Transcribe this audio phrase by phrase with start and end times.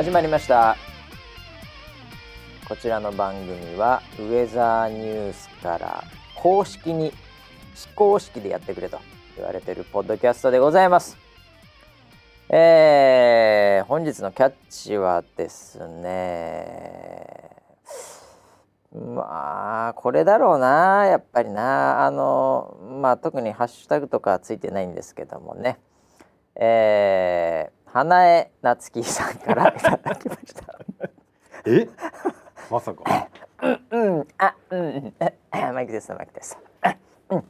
[0.00, 0.78] 始まりました。
[2.66, 6.04] こちらの番組はウェザーニュースから
[6.34, 7.12] 公式に
[7.74, 8.98] 非公式でやってくれと
[9.36, 11.18] 言われてるポッドキャストでございます。
[12.48, 17.50] えー、本日のキャッチはですね
[18.94, 22.06] まあこれだろうなやっぱりな。
[22.06, 25.78] あのまあ特にハッシュタグとかついてないんですけどもね。
[26.56, 30.78] えー、花江夏樹さんからいただきました。
[31.66, 31.88] え？
[32.70, 33.28] まさか。
[33.62, 35.14] うんうんあうんうん。
[35.74, 36.56] マイクですマイクです。
[37.30, 37.44] うん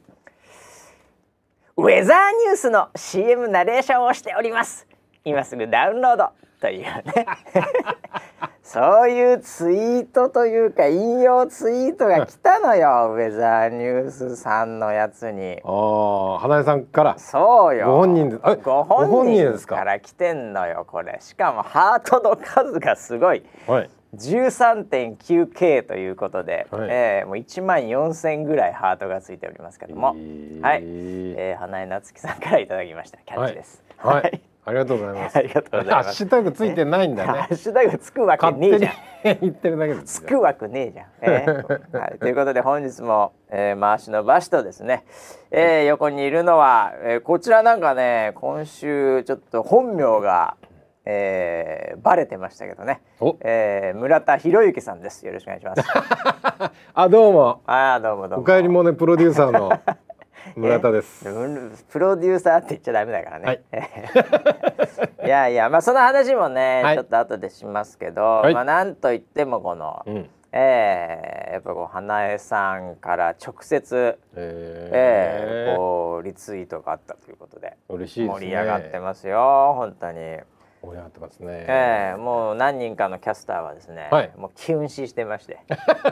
[1.77, 4.87] ウェザーニュースの CM ナレーションをしております。
[5.23, 7.03] 今すぐダウンロードというね
[8.71, 15.59] そういうツイートというか引用ツイートが来たのよ ウェザーニュースさんのやつに。
[15.63, 17.17] ああ花江さんから。
[17.17, 17.87] そうよ。
[17.87, 19.83] ご本人であごご本人ですかか？
[19.83, 21.17] ら来てんのよこれ。
[21.19, 23.43] しかもハートの数がすごい。
[23.67, 23.89] はい。
[24.15, 26.87] 13.9K ということで、はい。
[26.89, 30.61] えーもう1万4000ぐらいハートがついておりますけども、えー。
[30.61, 33.17] はい、えー、花江夏樹さんからいただきました。
[33.25, 33.83] キャッチです。
[33.97, 35.35] はい、はい、ありがとうございます。
[35.37, 36.05] ありがとうございます。
[36.05, 38.93] ハッシュタグついてないんだ ハねッシュタグつくわけねえじゃん。
[39.41, 41.05] 言ってるだけですつくわけねえじゃん。
[41.21, 45.03] えーはい、ということで本日も、えー、回しのバシとですね、
[45.49, 50.57] えー、横にいるのは、えー、こちらなんかね今週ちょっと本名が、
[51.05, 53.37] えー、バレてましたけどね、お。
[53.41, 55.25] えー、村田博之さんです。
[55.25, 55.83] よろしくお願いします。
[56.93, 57.61] あどうも。
[57.65, 58.43] ああどうもどうも。
[58.43, 59.71] おかえりモネプロデューサーの
[60.55, 61.27] 村田です。
[61.27, 63.45] えープロデューサーって言っちゃダメだからね。
[63.45, 63.61] はい。
[65.25, 66.95] いやいやまあその話もね、はい。
[66.95, 68.53] ちょっと後でしますけど、はい。
[68.53, 70.29] まあなんといってもこの、うん。
[70.53, 78.39] えーやっぱこう花江さんから直接、ええーーこうリツイートがあったということで嬉しいですね。
[78.39, 80.39] 盛り上がってますよ本当に。
[80.81, 84.31] 盛り上がってますね、えーもう何人かのキャスターはですね、はい。
[84.35, 85.59] もう気運死してまして。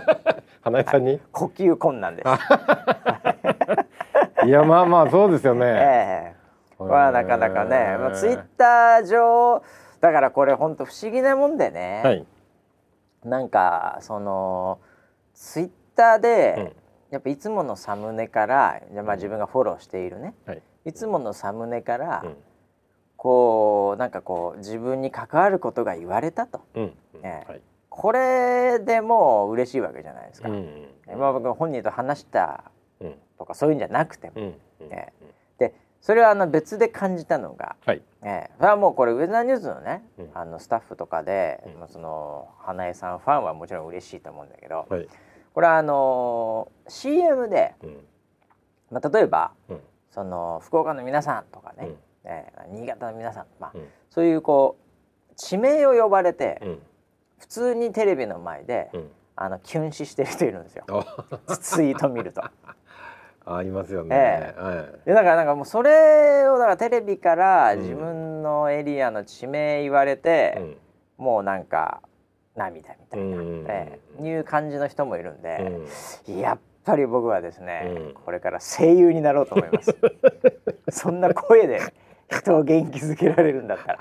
[0.61, 2.29] 花江さんに、呼吸困難です。
[4.49, 6.35] い、やまあまあそうですよね、 え
[6.79, 6.83] え。
[6.83, 9.61] まあなかなかね、まあ、ツイッター上
[10.01, 12.25] だからこれ本当不思議なもんでね、はい。
[13.23, 14.79] なんかその
[15.33, 16.75] ツイッターで、うん。
[17.11, 20.61] やっぱいつものサムネから、じゃあまあ自分がフォローしているね、はい。
[20.85, 22.37] いつものサムネから、うん。
[23.17, 26.61] こうなんかこう自分に関わることが言われたと。
[26.75, 26.83] うん。
[26.83, 26.93] うん。
[27.23, 27.51] ええ。
[27.51, 27.61] はい。
[27.89, 30.49] これでもう嬉しいわけじゃないですか。
[30.49, 30.87] うん。
[31.17, 32.78] まあ僕本人と話したうん
[33.39, 34.53] とかそういうんじゃなくても、うんうん
[34.91, 35.11] え
[35.57, 38.01] でそれはあの別で感じたのが、はい。
[38.21, 40.29] ええそれはもうこれウェザーニュースのね、うん。
[40.33, 41.79] あのスタッフとかで、うん。
[41.79, 45.07] まあその花江さんファンはもちろん嬉しいと思うんだけど、はい。
[45.53, 47.97] これはあの CM で、うん。
[48.91, 49.79] まあ、例えばうん。
[50.09, 51.95] その福岡の皆さんとかね、うん。
[52.23, 53.87] ええ新潟の皆さん、まあうん。
[54.09, 54.77] そういうこ
[55.31, 56.79] う地名を呼ばれて、うん。
[57.39, 59.11] 普通にテレビの前で、うん。
[59.35, 60.85] あのキュン死してる人いるんですよ。
[61.47, 62.41] あツイート見ると。
[63.55, 64.73] ありますよね、えは
[65.03, 65.07] い。
[65.07, 67.79] でだからなんかもうそれをだからテレビからうん。
[67.81, 70.77] 自分のエリアの地名言われて、うん。
[71.17, 72.01] もうなんか
[72.55, 73.65] 涙みたいな、うん。
[73.67, 75.87] ええいう感じの人もいるんで、
[76.27, 76.37] うん。
[76.37, 78.13] やっぱり僕はですね、うん。
[78.13, 79.95] これから声優になろうと思います。
[80.91, 81.79] そんな声で
[82.29, 83.99] 人を元気づけられるんだったら。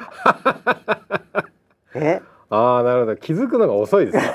[1.95, 2.21] え？
[2.51, 3.17] ああなるほど。
[3.17, 4.35] 気づくのが遅いですね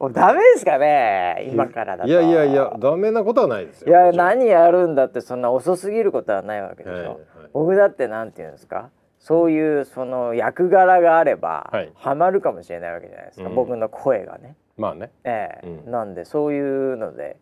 [0.00, 2.10] もうダメですかね今からだと。
[2.10, 7.16] いやいやいやダメなことはないですよいや何やるんだってそんな遅すぎることはないわけでしょ、はいはい
[7.52, 8.90] 僕だってなんていうんですか？
[9.18, 11.92] そういうその役柄があれば、はい。
[11.96, 13.54] ハマるかもしれないわけじゃないですか、うん。
[13.56, 15.10] 僕の声がね、まあね。
[15.24, 15.66] ええ。
[15.66, 15.90] うん。
[15.90, 17.38] なんでそういうので、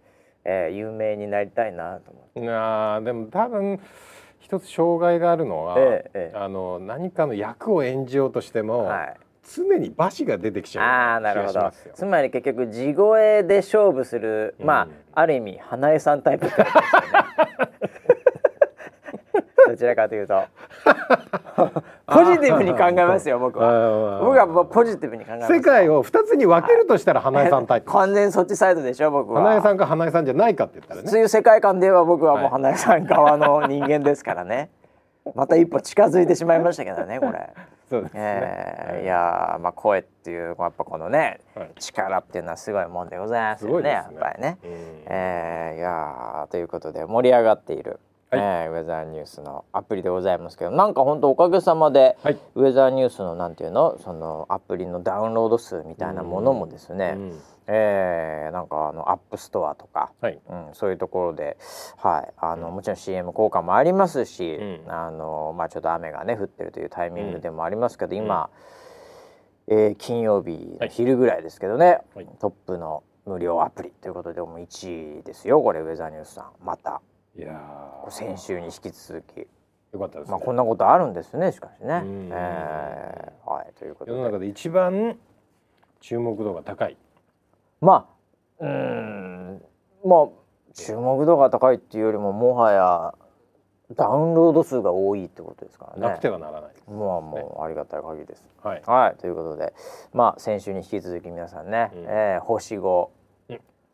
[0.46, 2.50] ええ有名になりたいなと思って。
[2.50, 3.78] あーでも多分
[4.40, 6.36] 一つ障害があるのは、ええええ。
[6.38, 9.16] あの何かの役を演じようとしても、はい
[9.54, 11.72] 常に馬詞が出てきちゃうああなるほど。
[11.94, 14.66] つまり結局地声で勝負する、うん。
[14.66, 16.52] まあある意味花江さんタイプね。
[19.68, 20.42] どちらかというと。
[22.06, 23.68] ポジティブに考えますよ 僕は。
[23.68, 29.42] は僕はもうポジティブに考えます世界を二つに分けるとしたら花江さんタイプ、完全にそっちサイドでしょ僕は。
[29.42, 31.08] 花江さんか花江さんじゃないかって言ったらね。
[31.08, 32.50] そういう世界観では僕はもうはい。
[32.52, 34.70] 花江さん側の人間ですからね。
[35.34, 37.50] また一歩近づいてしまいましたけどねこれ。
[37.88, 39.06] そうですね、えーい。
[39.06, 41.70] やーまあ声っていうやっぱこのね、はい。
[41.78, 43.90] 力っていうのはすごいもんでございますよねね。
[43.90, 44.58] やっぱりね。
[44.62, 44.70] うん。
[45.06, 48.40] えーいやーということで盛り上がっている、はい。
[48.40, 52.38] えーウェザーニュースのアプリでございますけどなんか本当おかげさまで、はい。
[52.54, 53.98] ウェザーニュースのなんていうの？
[53.98, 60.38] そのアプリのダウンロード数みたいなものもですね、うんえーなんかあの App Store とか、はい。
[60.48, 61.56] うん、そういうところで、
[61.96, 64.92] はい、あのもちろん CM 効果もありますし、うん。
[64.92, 68.50] あのまあ、ちょっと雨がね降ってるというタイミングでもありますけど、今
[69.68, 72.28] えー金曜日の昼ぐらいですけどね、はい。
[72.40, 76.52] トップの無料アプリということでもう1位ですよこれウェザーニュースさん。
[76.64, 77.02] また
[77.38, 78.10] いやー。
[78.10, 79.38] 先週に引き続き、
[79.92, 82.00] よかったですね、まあこんなことあるんですねしかしね。
[82.02, 82.28] うん。
[82.32, 83.72] えーはい。
[83.78, 84.16] ということで。
[84.16, 85.16] 世の中で一番
[86.00, 86.96] 注目度が高い。
[87.80, 88.08] ま
[88.60, 89.62] あうーん。
[90.04, 90.28] まあ
[90.74, 93.14] 注目度が高いっていうよりももはや
[93.96, 96.08] ダウンロード数が多いってことですからね。
[96.08, 98.44] なくてはならない、まあもうありがたい限りです。
[98.62, 98.82] はい。
[98.84, 99.20] はい。
[99.20, 99.72] ということで。
[100.12, 102.04] まあ先週に引き続き皆さんね、うん。
[102.08, 103.17] えー星5、うん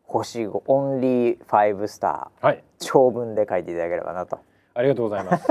[0.07, 2.57] 星5オンリー5スタはい。
[2.57, 4.39] ー長文で書いていただければなと。
[4.73, 5.47] ありがとうございます。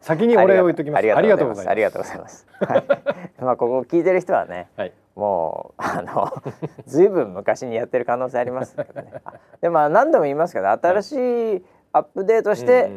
[0.00, 0.98] 先にお礼を言っときます。
[0.98, 1.70] ありがとうございます。
[1.70, 2.46] ありがとううございます。
[2.60, 2.84] はい、
[3.40, 4.92] まあここ聞いてる人はね、はい。
[5.14, 6.32] もうあの
[6.86, 9.12] ずいぶん昔にやってる可能性ありますけどね。
[9.24, 11.12] あでまあ何度も言いますけど新し
[11.56, 12.90] いアップデートして、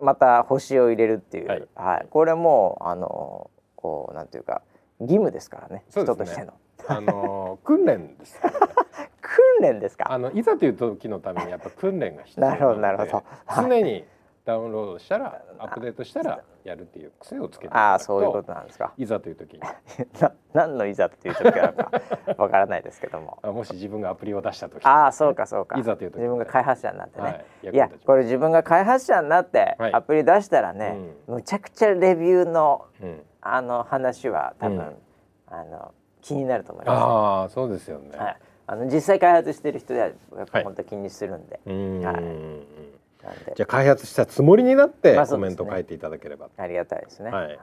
[0.00, 2.04] また星を入れるっていう、ははい。
[2.04, 4.62] いこれもうあのこうなんていうか
[5.00, 5.76] 義務ですからね。
[5.76, 5.84] ね。
[5.90, 6.52] 人としての。
[6.86, 8.50] あのー訓練ですね
[9.30, 10.10] 訓練ですか？
[10.10, 13.12] あのいざという時のためにやっぱ訓練が必要なるほどなるほど。
[13.62, 14.04] ので常に
[14.44, 18.92] ダウンロードしたらアップデートしたらやるっていう癖をつけてああそういうことなんですか。
[18.96, 19.60] いざという時に。
[20.20, 21.90] な何のいざっていう時なのか
[22.38, 23.38] わからないですけども。
[23.44, 24.84] あもし自分がアプリを出した時。
[24.84, 25.78] ああそうかそうか。
[25.78, 29.92] いざという時自分が開発者になってね、はいい、やこれ自分が開発者になってはい。
[29.94, 30.96] アプリ出したらね、
[31.28, 34.96] むちゃくちゃレビューのうん、あの話は多分、うん。
[35.52, 35.92] あの
[36.22, 38.36] 気になると思いまああそうですよね、す、はい、
[38.72, 40.46] あの実際開発してる人はやっはい。
[40.52, 41.74] ぱ本当気にするんで、はい。
[42.04, 42.24] なん
[43.44, 43.54] で。
[43.56, 47.30] じゃあ開発したつもりになってコメント書いていただければ、ありがたいですね。
[47.32, 47.58] はい。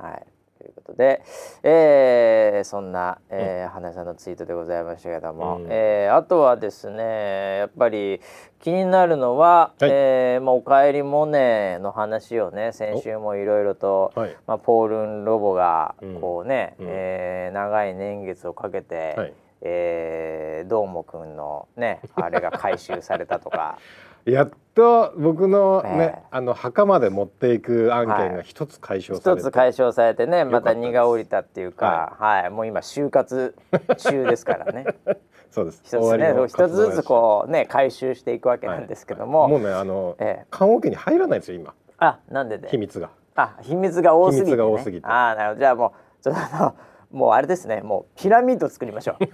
[0.59, 1.21] ということで、
[1.63, 5.68] えーそんな、えー花さんのツイートでございましたけども、うん。
[5.69, 8.19] えーあとはですねやっぱり
[8.59, 9.89] 気になるのは、はい。
[9.92, 14.36] えーまあ、おかえりモネの話をね先週もいろいろと、はい。
[14.45, 16.19] まあ、ポールンロボがうん。
[16.19, 16.86] こうね、うん。
[16.89, 23.77] えー長い年月をかけて、はいえーどーもくんのねあれが回収されたとか。
[24.25, 26.24] やっと僕のね、ええ。
[26.31, 33.56] あの墓まで持っていく案件が一つ解消されて、一つ解消されてねまた荷が下りたっていうかはい、もう今就活
[33.98, 34.86] 中ですからね。
[35.50, 35.81] そうです。
[35.86, 40.45] 一つね一つずつこうね回収していくわけうなんですけども、もうねあのええ。
[40.51, 41.74] 棺桶に入らないんですよ今。
[42.00, 42.68] あなんでで。
[42.68, 43.09] 秘密が。
[43.36, 45.07] あ秘密が多すぎて、ね、秘密が多すぎて。
[45.07, 45.59] あなるほど。
[45.59, 46.75] じゃあもうちょっとあの
[47.12, 49.25] もうあれですねもうピラミッド作りましょう。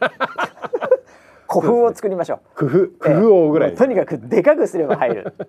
[1.49, 2.59] 古墳を作りましょう。
[2.59, 5.33] 工夫工夫王ぐらいもうとにかくでかくすれば入る。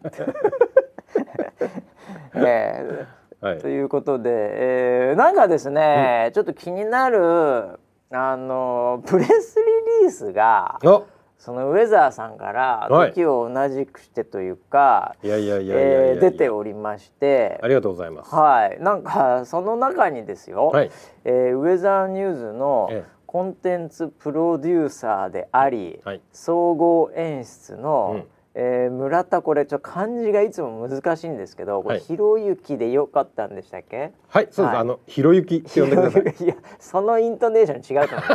[2.37, 3.07] え
[3.41, 3.59] はい。
[3.59, 7.79] ーということで、えーなんかですね、ちょっと気になる
[8.11, 9.57] あのプレス
[10.01, 11.03] リリースがあ
[11.45, 13.13] そのウェザーさんからはい。
[13.13, 18.35] 時を同じくしてというか、いやいえー出ておりましてありがとうございます。
[18.35, 18.83] はい。
[18.83, 20.91] なんかその中にですよ、はい。
[21.25, 23.05] えーウェザーニューズのえ。
[23.27, 26.21] コンテンツプロデューサーであり、はい。
[26.33, 34.13] 総合演出の、うんえー村田これちょっと漢字がいつも難しいんですけど、これはいひろゆきでよかったんでしたっけ？
[34.29, 34.77] はいそうです、はい。
[34.77, 36.23] あのひろゆきって呼んでください。
[36.45, 38.29] いやそのイントネーション違うと思う。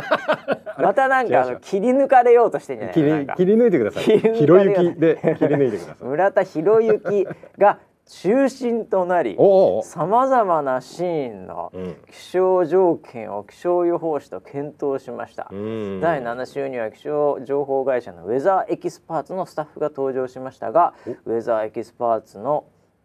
[0.82, 3.34] またなんかあの切り抜かれようとしてんじゃない切なんか。
[3.38, 4.04] り切り抜いてください。
[4.34, 6.04] ひろゆきで切り抜いてください。
[6.06, 7.78] 村田博之が
[8.10, 9.36] 中心となり
[9.84, 11.96] さまざまなシーンのうん。
[12.10, 15.48] 気象条件を気象予報士と検討しました。
[15.50, 16.00] うん。
[16.00, 22.64] 第7週には気象情報会社のウェザーエキスパーツのスタッフが登場しましたがウェザーエキスパーツの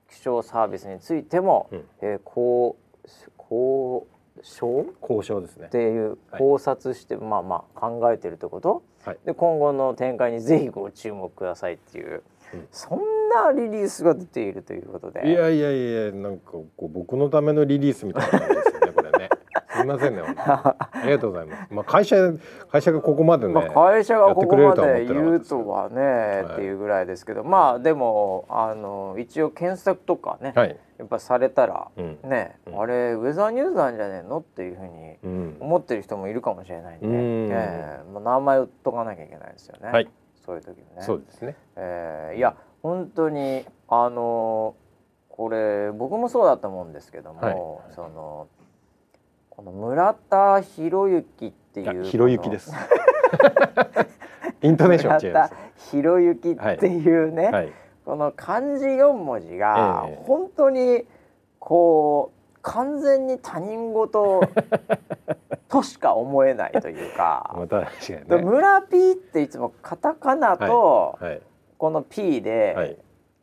[0.10, 1.86] 気象サービスについても、うん。
[2.02, 5.68] えーこうこう証交渉ですね。
[5.68, 6.40] っていうはい。
[6.40, 8.84] 考察して、まあまあ考えてるってこと？
[9.06, 9.18] はい。
[9.24, 12.68] で今後の展開にぜひご注目くださいっていう、うん。
[12.72, 13.00] そん
[13.36, 15.30] なリリースが出ているということで。
[15.30, 19.30] いやいやいやなんかこう僕のためのリリースみたいな感じですよねこれね。
[19.76, 21.74] すみませんねありがとうございます。
[21.74, 22.16] まあ会社
[22.70, 26.54] 会社がここまでね、まあ、会社がここまで言うとはね、はい。
[26.54, 27.44] っていうぐらいですけど。
[27.44, 30.78] まあでもあの一応検索とかね、はい。
[30.98, 32.20] やっぱされたら、うん。
[32.24, 32.80] ね、うん。
[32.80, 35.58] あれウェザーニュースなんじゃねえのっていうふうにうん。
[35.60, 37.50] 思ってる人もいるかもしれないんで、うん。
[37.52, 38.12] ええ。
[38.14, 40.10] まあ、名前を言っとかなきゃいけないですよね、はい。
[40.46, 41.02] そういう時もね。
[41.02, 41.56] そうですね。
[41.76, 44.76] えーいや本当にあの
[45.28, 47.96] これ僕もそうだと思うんですけども、はい。
[47.96, 48.48] その
[49.50, 52.72] この村田博之っていういやひろゆきです。
[54.62, 57.74] イントネーション違い村田ます博之っていうね、はい。
[58.06, 60.24] この漢字4文字がええ。
[60.28, 61.06] 本当に
[61.58, 64.42] こう完全に他人事
[65.70, 67.52] としか思えないというか。
[67.58, 67.66] ま
[68.38, 68.44] ね。
[68.44, 71.42] 村 P っていつもカタカナとはい
[71.78, 72.98] この P で、はい。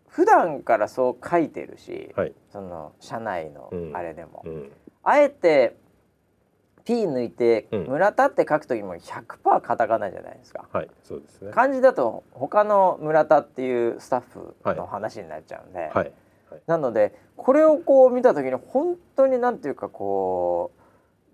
[0.08, 2.32] 普段からそう書いてるし、はい。
[2.50, 3.96] その社内のうん。
[3.96, 4.72] あれでも、うん。
[5.02, 5.76] あえて
[6.84, 7.86] P 抜いてうん。
[7.86, 10.66] 村田って書く時も100%カタカナじゃないですか。
[10.72, 11.50] はいそうですね。
[11.52, 16.12] 漢字だと他の村田っていうスタッフの話になっちゃうんで、はい。
[16.66, 20.72] なのでこれをこう見た時に本当になんていうかこ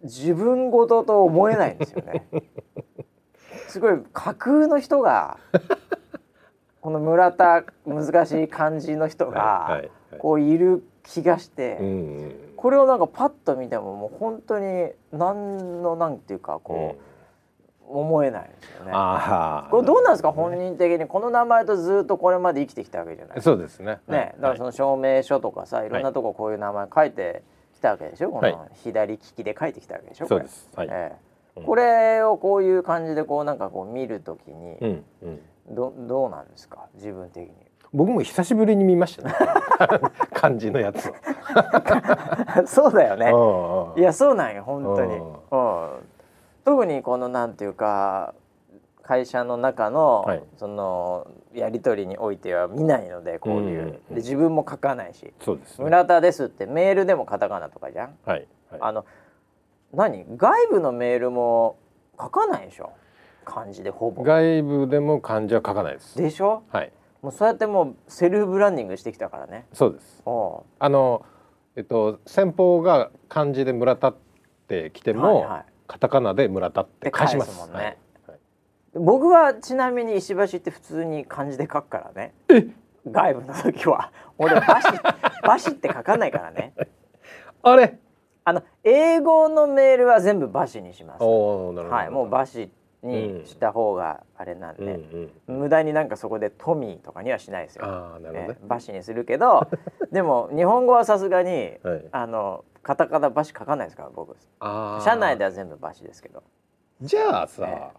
[0.03, 2.27] う自分事と思えないんですよね。
[3.69, 5.39] すごい架空の人が
[6.89, 9.91] この村田難しい漢字の人はいがはい。
[10.19, 11.77] こういる気がして、
[12.57, 16.97] これをなんかパッと見てももう本当に何のなんていうかこ
[17.91, 18.93] う、思えないですよね。
[19.71, 20.33] これどうなんですか？
[20.33, 23.43] 本人的にこの名前とずっとこれまで生きてきたわけじゃない。
[23.43, 23.99] そうですね。
[24.09, 27.43] ね、だからその証明書とかさいろんなとここういう名前書いて
[27.75, 28.53] きたわけでしょ、はい。
[28.53, 30.27] この左利きで書いてきたわけでしょ？
[30.27, 30.71] そうです。
[30.75, 30.87] はい。
[30.87, 31.13] これえ
[31.57, 31.61] え。
[31.61, 31.65] うん。
[31.65, 35.05] これをこういう感じでこうなんかこう見るときにうん。
[35.25, 35.41] うん
[35.71, 36.87] どどうなんですか？
[36.95, 37.53] 自分的に。
[37.93, 39.35] 僕も久しぶりに見ましたね。
[40.35, 41.13] 漢字のやつを。
[42.67, 43.33] そうだよね。
[44.01, 45.23] いやそうなんよ本当に、
[46.65, 48.35] 特にこのなんていうか
[49.03, 50.43] 会社の中の、はい。
[50.59, 53.93] そのやり取りにおいては見ないのでこういう、うん。
[53.93, 55.85] で自分も書かないし「そうですね。
[55.85, 58.19] 村田です」ってメールでもカタカナとかじゃん。
[58.27, 58.81] はいはい。
[58.81, 59.07] あの
[59.95, 60.27] 何？
[60.37, 61.77] 外部のメールも
[62.21, 62.91] 書かないでしょ
[63.49, 64.23] 漢字でほぼ。
[64.23, 66.19] 外部でも漢字は書かないです。
[66.19, 66.63] でしょ？
[66.71, 66.93] はい。
[67.23, 69.67] もうそうやってもうセルフブランディングしてきたからね。
[69.73, 70.23] そうです。
[70.27, 71.25] おあの
[71.77, 74.17] えっと先方が漢字で村田っ
[74.69, 75.65] て来ても、はいはい。
[75.87, 77.59] カタカナで村田って返します。
[77.59, 77.75] もんね。
[77.75, 77.97] はい。
[78.29, 78.39] はい。
[78.95, 82.35] 僕はちなみに石橋って普通に漢字で書くからね。
[83.11, 84.13] 外部の時は。
[84.37, 84.89] 俺バシ
[85.43, 86.75] バシって書かないからね。
[87.63, 87.99] あれ？
[88.45, 91.23] あの英語のメールは全部バシにします。
[91.23, 91.97] おおなるほど。
[91.97, 92.71] はいもうバシ
[93.03, 94.77] にした方があれなん。
[94.77, 94.93] うんで、
[95.49, 95.59] うん。
[95.61, 97.85] 無駄になんかそこでトミーとかにはしないですよ。
[97.85, 98.57] ああなるほどね。
[98.61, 99.69] えーバシにするけど
[100.13, 102.05] でも日本語はさすがにはい。
[102.13, 104.37] あのカタカナバシ書かないですから僕。
[105.05, 106.43] 社内では全部バシですけど。
[107.01, 107.91] じゃあさ、え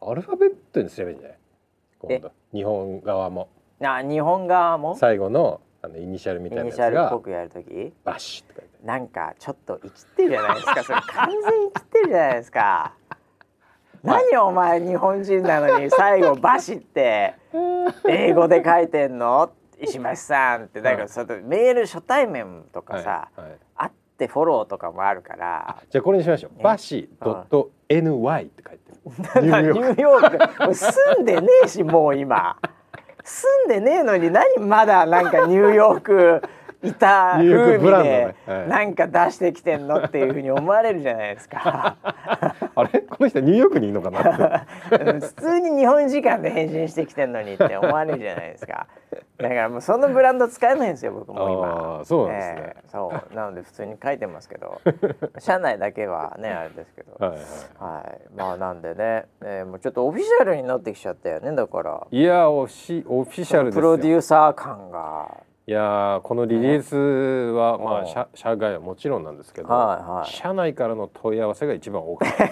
[0.00, 1.38] アルファベットにすればいいんじゃない？
[2.08, 2.18] え？
[2.18, 2.32] 今度。
[2.52, 3.48] 日本側も。
[3.84, 4.94] あ日本側も？
[4.94, 7.92] 最後のあのイニシャルみたいなやつイニシャルっぽがくやるとき？
[8.04, 10.82] バシッって書いてなんかちょっと生きってるじゃないですか。
[10.84, 12.94] それ完全に生きってるじゃないですか
[14.02, 17.34] 何お前日本人なのに最後バシって
[18.08, 19.50] 英語で書いてんの？
[19.80, 20.80] 石橋さんって。
[20.80, 23.48] だからそのメール初対面とかさ、はい。
[23.48, 23.58] はい。
[23.76, 25.76] 会ってフォローとかもあるから。
[25.90, 26.56] じゃあこれにしましょう。
[26.56, 29.46] ねバシドット NY って書いてる。
[29.46, 30.74] ニューヨーク。
[30.74, 32.56] 住んでねえしもう今。
[33.24, 36.42] 住んでねえのに何まだなんかニューヨーク
[36.82, 38.34] いた風味で
[38.68, 41.96] なんか出してきてんのっていうふうに思われるじゃないですか
[42.76, 43.00] あれ？
[43.00, 44.66] この人ニューヨークにいるのかな？
[45.20, 48.86] 普通に日本時間で返信してきてんのにって思われるじゃないですか。
[49.38, 52.04] だからもうそのブランド使えないんですよ僕も今。
[52.04, 52.60] そうなんですね。
[52.60, 53.34] ええそう。
[53.34, 54.80] なので普通に書いてますけど。
[55.38, 57.16] 社内だけはね あれですけど。
[57.18, 57.40] はいはい。
[57.78, 62.06] はい、まあなんでね、えー、もうちょっとオフィシャルになってきちゃったよねだから。
[62.10, 63.80] いやオフィオフィシャルですよ。
[63.80, 65.28] プロデューサー感が
[65.68, 72.44] いやーこのリリースは、まうんあ社社外はもちろんなんですけど、はいはい社内からの問い合わせが一番多かった。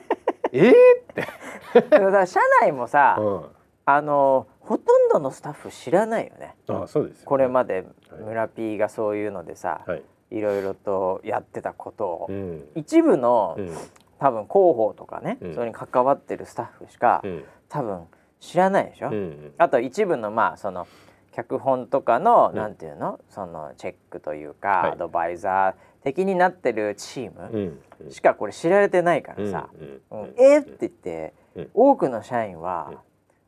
[0.52, 0.72] えー？
[0.72, 0.72] っ
[1.14, 2.26] て。
[2.26, 3.44] 社内もさ、うん。
[3.86, 10.02] あのほとんどのスタッフ知らないよねあそうですよね、これまではい村 P がそういうのでさ、はい。
[10.30, 12.64] い、ろいろとやってたことを、うん。
[12.74, 13.76] 一部の、うん。
[14.18, 17.44] 多分広報とかね、うんそれに関わってるスタッフしか、うん。
[17.68, 18.06] 多分
[18.40, 19.52] 知らないでしょ、うん。
[19.58, 20.86] あと一部のまあその
[21.34, 23.18] 脚本とかの、うんなんていうの？
[23.28, 28.10] そのチェックというか、はいアドバイザー的になってるチームうん。
[28.12, 29.68] しかこれ知られてないからさ
[30.10, 30.20] 「うん。
[30.22, 32.98] うんえっ?」って言って、うん多くの社員は、うん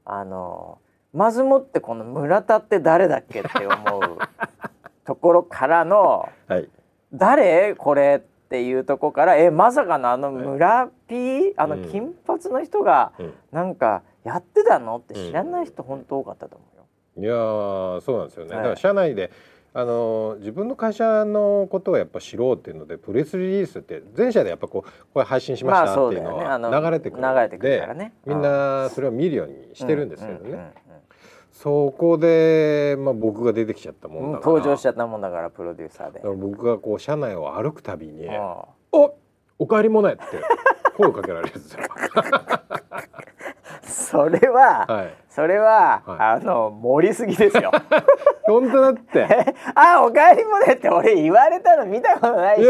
[0.08, 0.78] あの
[1.12, 4.18] まずもってこの村田って誰だっけって思う
[5.06, 6.68] ところからのはい。
[7.14, 13.34] 「誰これ?」っていうとこから「えまさかのあの村 P、あのうん金髪の人がうん。
[13.52, 16.75] なんかやってたの?」って知らない人本当多かったと思うよ。
[17.18, 18.62] いやーそうなんですよね、はい。
[18.62, 19.30] だから社内で
[19.72, 28.12] あのー自分の会社のことをやっぱ知ろうっていうのでプレスリリースって全社でやっぱこうこれ配信しましたっていうのはの流れてくる流れてくるからね。
[28.24, 30.52] でみんなそれを見るようにしてるんですけどね、うん。
[30.52, 30.58] うん。
[30.58, 30.66] うん。
[31.52, 34.52] そこで、まあ、僕が出てきちゃったもうんんだから。
[34.52, 36.20] 登場しちゃったもんだからプロデューサーで。
[36.20, 38.32] 僕がこう社内を歩くたびにうん
[38.92, 39.14] 「お
[39.58, 40.22] おかえりもね」って
[40.96, 41.80] 声をかけられるんですよ。
[43.82, 46.18] それは、はい、それは、はい。
[46.18, 47.70] あの盛りすぎですよ。
[48.48, 49.26] 本当だって。
[49.76, 52.66] あおかえりもねって俺言われたの見たことないし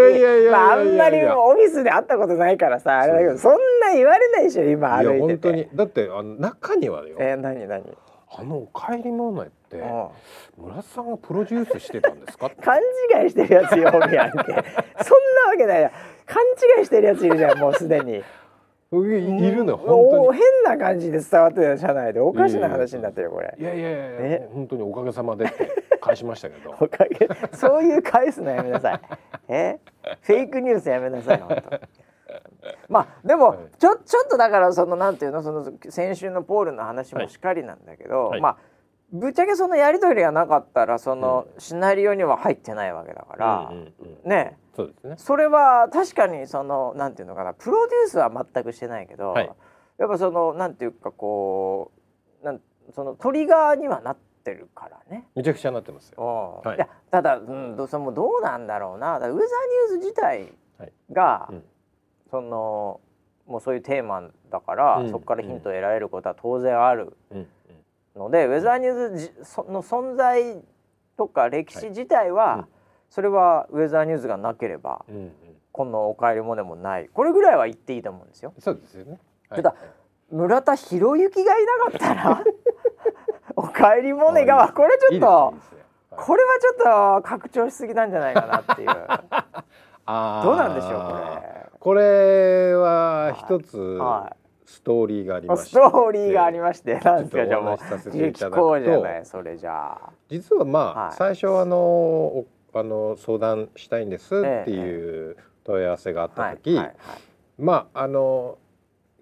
[0.52, 5.20] ああんまりオフィスで会ったことないからさあれだけどそんな言われないでしょ今歩いてて。
[5.20, 5.68] 本当に。
[5.74, 7.14] だってあの中にはよ。
[7.20, 7.96] えー、何何？
[8.36, 10.08] あのおかえりモネってうん。
[10.56, 12.78] 村瀬さんがプロデュースしてたんですか 勘
[13.22, 14.38] 違いしてるやつ読みやんけ。
[14.38, 14.64] そんなわ
[15.56, 15.92] けないや
[16.26, 16.42] 勘
[16.78, 18.24] 違いしてるやついるじゃんもうすでに
[19.04, 20.38] いいるのお本当に。
[20.38, 22.20] 変な感じで伝わってる社内で。
[22.20, 23.54] おかしな話になってるよこれ。
[23.58, 26.70] いやいやいやえ本当におかげさまでって 返しましたけど。
[26.80, 27.28] おかげ。
[27.56, 29.00] そういう返すのやめなさい。
[29.48, 29.78] え
[30.22, 31.80] フェイクニュースやめなさい本当。
[32.88, 33.58] まあでも、はい。
[33.78, 38.40] ちょちょっとだからそのなんていうのその先週のポールの話もしかりなんだけど、はい。
[38.40, 38.56] まあ
[39.12, 43.92] ぶっちゃけそのやり取りがなかったらそのシナリオには入ってないわけだから、うんうん
[44.24, 44.30] うん。
[44.30, 45.14] ねそうですね。
[45.16, 49.50] それは確かにそのなんていうのかなプロデュースは全くしてないけど、はい。
[49.96, 51.92] やっぱそのなんていうかこ
[52.42, 52.60] うなん
[52.94, 55.26] そのトリガーにはなってるからね。
[55.34, 56.60] めちゃくちゃなってますよ。
[56.62, 56.68] うん。
[56.68, 56.76] はい。
[56.76, 59.16] いやただ、うん、どそのどうなんだろうな。
[59.16, 59.46] ウェザーニュー
[59.88, 60.92] ス自体はい。
[61.10, 61.64] が、うん。
[62.30, 63.00] その
[63.46, 65.10] もうそういうテーマだから、うん。
[65.10, 67.38] そこからヒントを得られることは当然あるうん。
[67.38, 67.46] うん。
[68.20, 70.62] ので、ウェザーニュースじその存在
[71.16, 72.75] とか歴史自体は、うん
[73.10, 75.32] それはウェザーニュースがなければうんうん。
[75.72, 77.08] この「おかえりモネ」もない。
[77.12, 78.52] これぐらいは言っていいと思うんですよ。
[78.58, 79.18] そうですよね。
[79.48, 79.62] はい。
[79.62, 79.74] ただ
[80.30, 82.44] 村田博之がいなかったら
[83.56, 85.54] 「おかえりモネが」これちょっと。
[85.54, 85.60] いい。
[85.60, 85.76] ね
[86.16, 86.72] これはちょ
[87.18, 88.88] っと拡張しすぎなんじゃないかなっていう。
[90.06, 94.34] どうなんでしょうここれは一つは
[94.64, 95.76] ストーリーがありれスまして。
[95.76, 97.76] トーリーがありましてなんですかじゃあもう。
[97.76, 100.10] 聞こうじゃないそれじゃあ。
[100.28, 101.12] 実はまあ、はい。
[101.16, 102.46] 最初あのお
[102.78, 106.94] あの相談したいんですっていう問い合わせがあったはい時、はい。
[107.58, 108.58] まああの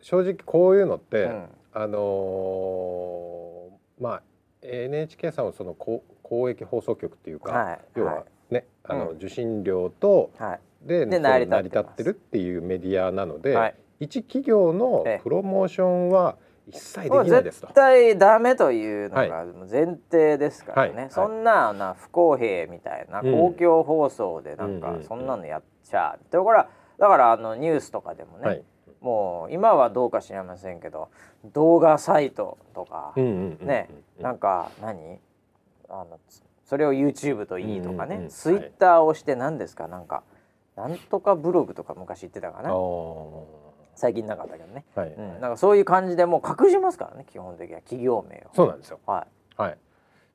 [0.00, 1.46] 正直こういうのって、はいうん。
[1.76, 4.22] あのまあ
[4.62, 10.60] NHK さんはその公公益放送局っていうか、はい要はね、あのうん受信料とはい。
[10.86, 13.74] で成り立ってるっていうメディアなので、はい。
[14.00, 15.20] 一企業のええ。
[15.22, 17.66] プロモーションは一切できないですと。
[17.66, 17.74] 絶。
[17.74, 21.10] 対ダメというのはが前提ですからね、はい。
[21.10, 23.32] そんなな不公平みたいなうん。
[23.32, 28.62] 公共放送でなんかそんなのやっちゃう、だからだからあのニュースとかでもね、はい。
[29.00, 31.10] もう今はどうか知りませんけど
[31.52, 35.18] 動画サイトとか、ね、うんなんか何？
[35.90, 39.86] あのつそれを YouTube といいとかね、うんうんうん Twitter をして何ですか？
[39.86, 40.22] なんか
[40.74, 42.72] なんとかブログとか昔言ってたかあなー
[43.96, 48.50] 最近なかったけどね、はい、うん、なんかそういう感じでもう隠しますからね基本的には企業名を。
[48.54, 49.00] そうなんですよ。
[49.06, 49.26] は
[49.56, 49.78] はい。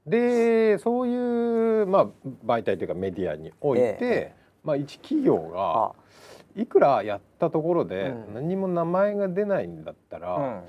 [0.07, 2.07] でそういうまあ
[2.45, 5.91] 媒体というかメディアにおいて、ええまあ一企業い、があ。
[6.55, 8.33] いくらやったところでうん。
[8.33, 10.61] 何も名前が出ないんだったら、うん、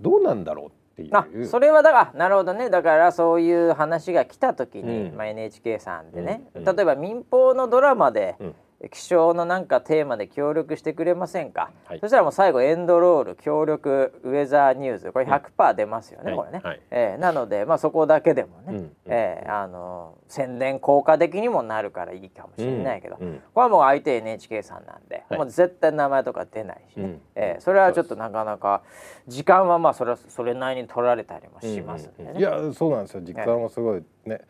[0.00, 1.16] どうなんだろうっていう。
[1.16, 2.70] あそれはだからなるほどね。
[2.70, 5.16] だからそういう話が来た時に、うん。
[5.16, 6.64] まあ、NHK さんでね、うん。
[6.64, 8.54] 例えば民放のドラマで、うん
[8.88, 12.00] 気象のなんかテーマで協力してくれませんか、はい。
[12.00, 16.36] そしたらもう最後エンドロール協力ウェザーニュースこれ100%出ますよね、はい。
[16.38, 16.80] これね、はい。
[16.90, 23.34] えーなのでまあそこだけでもね、うんうんえーあの宣伝効果的にもなるからいいかもしれないけど、うんうん。
[23.52, 25.38] これはもう相手 NHK さんなんで、はい。
[25.38, 27.20] もう絶対名前とか出ないしね、うん。
[27.34, 28.82] えーそれはちょっとなかなか
[29.26, 33.20] 時間はまあそれはそれなりに取られたりもしますんでね、いやそうなんですよ。
[33.22, 34.40] 時間もすごいね、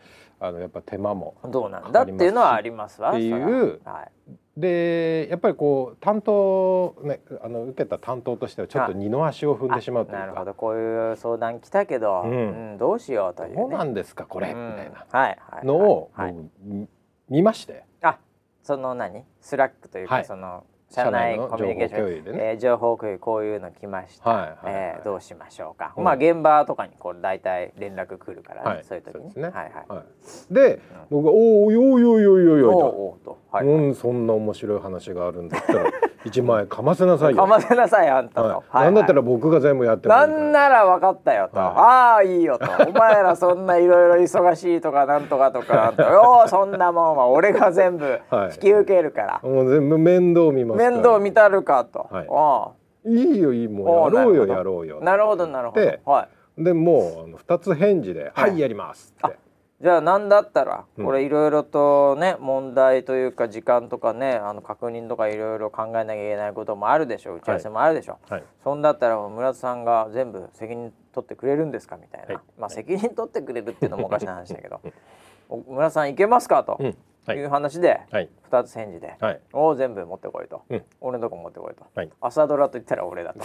[0.40, 2.02] あのやっぱ手間もどうなんだ？
[2.02, 4.10] っていうのはありますわっていうはい。
[4.56, 10.20] でやっぱりこう担当ねあの受けた担当としてはちょっと二の足を踏んでしまうというか。
[10.20, 10.54] なるほど。
[10.54, 15.06] こういう相談来たけど、ううんんどうしようという、ね、どうなんですかこれ、うんみたいな。
[15.10, 16.88] はいはいのを、はい、僕み
[17.28, 17.84] 見まして。
[18.02, 18.18] あ
[18.62, 19.24] その何？
[19.40, 20.24] スラックというか、はい。
[20.24, 22.24] その社内コミュニケーション。
[22.24, 22.44] 情報ね。
[22.50, 24.58] えー情報共有こういうの来ました、はいはいはい。
[24.66, 26.04] えーどうしましょうか、うん。
[26.04, 28.84] まあ現場とかにこう大体連絡来るからね、はい。
[28.84, 29.20] そういう時に。
[29.20, 29.44] そうですね。
[29.44, 29.72] はいはい。
[29.88, 30.02] は
[30.50, 32.78] い、で、僕が「おおよいよいよいよいよい」と。
[32.78, 33.38] おと。
[33.52, 35.90] はい、うん、そんな面白い話があるんだったら
[36.24, 37.42] 1万円かませなさいよ。
[37.42, 38.50] かませなさいあんたと、はい。
[38.50, 38.84] はいはい。
[38.86, 40.32] なんだったら僕が全部やってもいいから。
[40.32, 41.68] なんなら分かったよと、はい。
[41.68, 42.66] ああいいよと。
[42.88, 48.50] お前らそんないろいろ忙しいとかなんとかとかよ そんなもんは俺が全部はい。
[48.54, 52.26] 引き受けるから、もう全部面倒見ます面倒見たるかと、はい。
[52.30, 52.68] あ
[53.06, 55.80] いいよいいもうやろうよやろうよあなるほどなるほど。
[55.80, 56.28] では
[56.58, 56.62] い。
[56.62, 59.36] でもうあの2つ返事で「はい、やります」って
[59.82, 61.04] じゃあ何だったらうん。
[61.04, 67.36] これいろいろとね問題というか時間とかねあの確認とかいろいろ考えなきゃいけないこともあるでしょう。
[67.38, 68.44] 打ち合わせもあるでしょう、はい。
[68.62, 72.42] そんだったら村田さんが全部責任取ってくれるんですかみたいな、はい。
[72.58, 74.80] まあ責任取ってくれるっていうのもおかしな話だけど。
[75.48, 76.76] お村田さんいけますかと。
[76.78, 76.86] うん。
[76.86, 76.92] は
[77.28, 77.36] い。
[77.36, 78.28] いう話ではい。
[78.50, 79.40] 2つ返事で、はい。
[79.52, 80.82] お全部持ってこいと、うん。
[81.00, 82.10] 俺のとこ持ってこいと、はい。
[82.20, 83.44] 朝ドラと言ったら俺だと。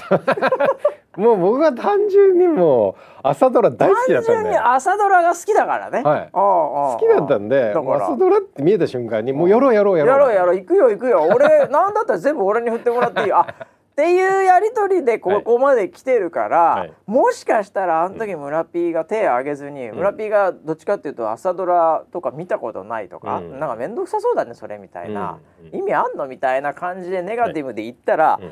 [1.22, 4.44] もう僕は単純にもう朝ドラ大好きだったんで。
[4.44, 6.30] 単純に朝ドラが好きだからね、はい。
[6.32, 10.14] 好好きだったんで朝ドラって見えた瞬間にもうやろうやろうやろう。
[10.14, 11.22] やろうやろう行くよ行くよ。
[11.34, 13.32] 俺なんだったら全部俺に振ってもらっていい。
[13.34, 13.46] あ
[13.96, 16.94] っていうやり取りでここまで来てるから、はい。
[17.06, 23.58] もしかしたらあの時村 P が手を挙げずに、村 P がどっちかっていうと朝ドラとか見たことないとか、うん。
[23.58, 25.68] なんか面倒くさそうだねそれみたいな、うん。
[25.68, 28.52] うん意味あんのみたいな感じでネガティブで言ったら、うん。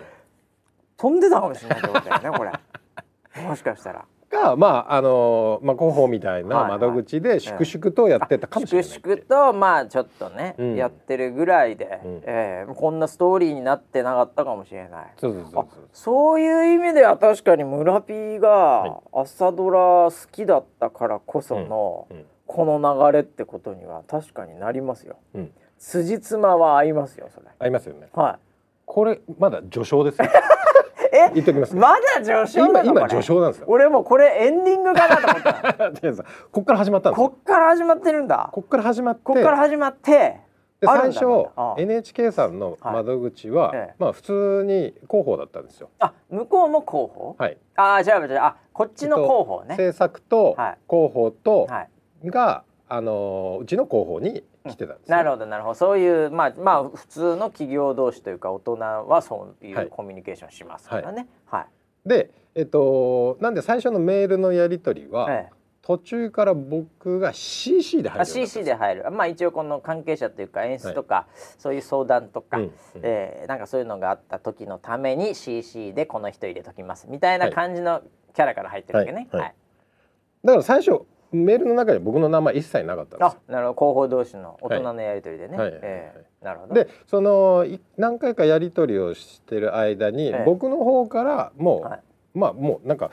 [0.95, 2.51] 飛んでたかもしれないってことだよねこれ。
[3.43, 4.05] もしかしたら。
[4.33, 6.79] がまああのまあ広報みたいなはいはい。
[6.79, 8.89] 窓口で粛々とやってたかもしれない。
[8.89, 10.75] 粛々とまあちょっとね、うん。
[10.75, 12.21] やってるぐらいで、うん。
[12.25, 15.13] えーこんなストーリーになってなかったかもしれない。
[15.17, 22.17] そうそうそうあそういう意味では確かに村 P が朝ドラ好きだったからこそのうん。
[22.17, 22.25] うん。
[22.45, 25.15] この流れってことには確かになりますよ。
[25.33, 25.51] うん。
[25.77, 27.47] 辻褄は合いますよそれ。
[27.57, 28.09] ありますよね。
[28.13, 28.39] は
[28.85, 30.25] これまだ序章ですよ。
[30.25, 30.29] い。
[31.13, 36.25] え言っときますまだ序章今今序章なんですよ俺もうこれエンディングかなと思った。
[36.51, 38.49] こっから始まったんですよこっから始まってるんだ。
[38.51, 40.39] こっから始まってこっから始まって。
[40.85, 41.25] 最初
[41.77, 45.89] NHK さんの窓口は、はいええまあ普通に広報だったんですよ。
[45.99, 47.35] あ向こうも広報？
[47.37, 47.57] はい。
[47.75, 49.75] ああじゃあじゃああこっちの広報ね。
[49.75, 51.81] 制作とはい広報とは
[52.23, 52.29] い。
[52.29, 55.75] が、あのうちの広報に来てたんです、ねなるほどなるほど。
[55.75, 59.85] そういうまあまあ普通の企業同士というか大人はそういはい。
[59.85, 61.27] うコミュニケーションしますからね。
[61.45, 61.61] は
[62.05, 62.09] い。
[62.09, 65.53] で、えっとなんで最初のメールのやり取りは、ええ。
[65.81, 69.11] 途中から僕が CC で入ある CC で入る。
[69.11, 72.71] まあ一応この関係者というか演出とか、そういう相談とか、うんうん
[73.01, 78.01] えーなんかそういうのがあった時のために CC でこの人入れときますみたいな感じの
[78.33, 79.27] キャラから入ってるわけね。
[79.31, 79.41] はい。
[79.41, 79.49] はい。
[79.49, 79.55] はい。
[80.45, 83.93] だから最初メールの中に僕の名前一切なかったんですあなるほど。
[83.93, 85.57] 広報同士の大人のやり取りでね。
[85.57, 85.79] はいはい。
[85.81, 86.45] ええ。
[86.45, 86.73] なるほど。
[86.73, 90.43] でそのい何回かやり取りをしてる間に、ええ。
[90.45, 91.99] 僕の方からもう、はい。
[92.33, 93.11] まあもうなんか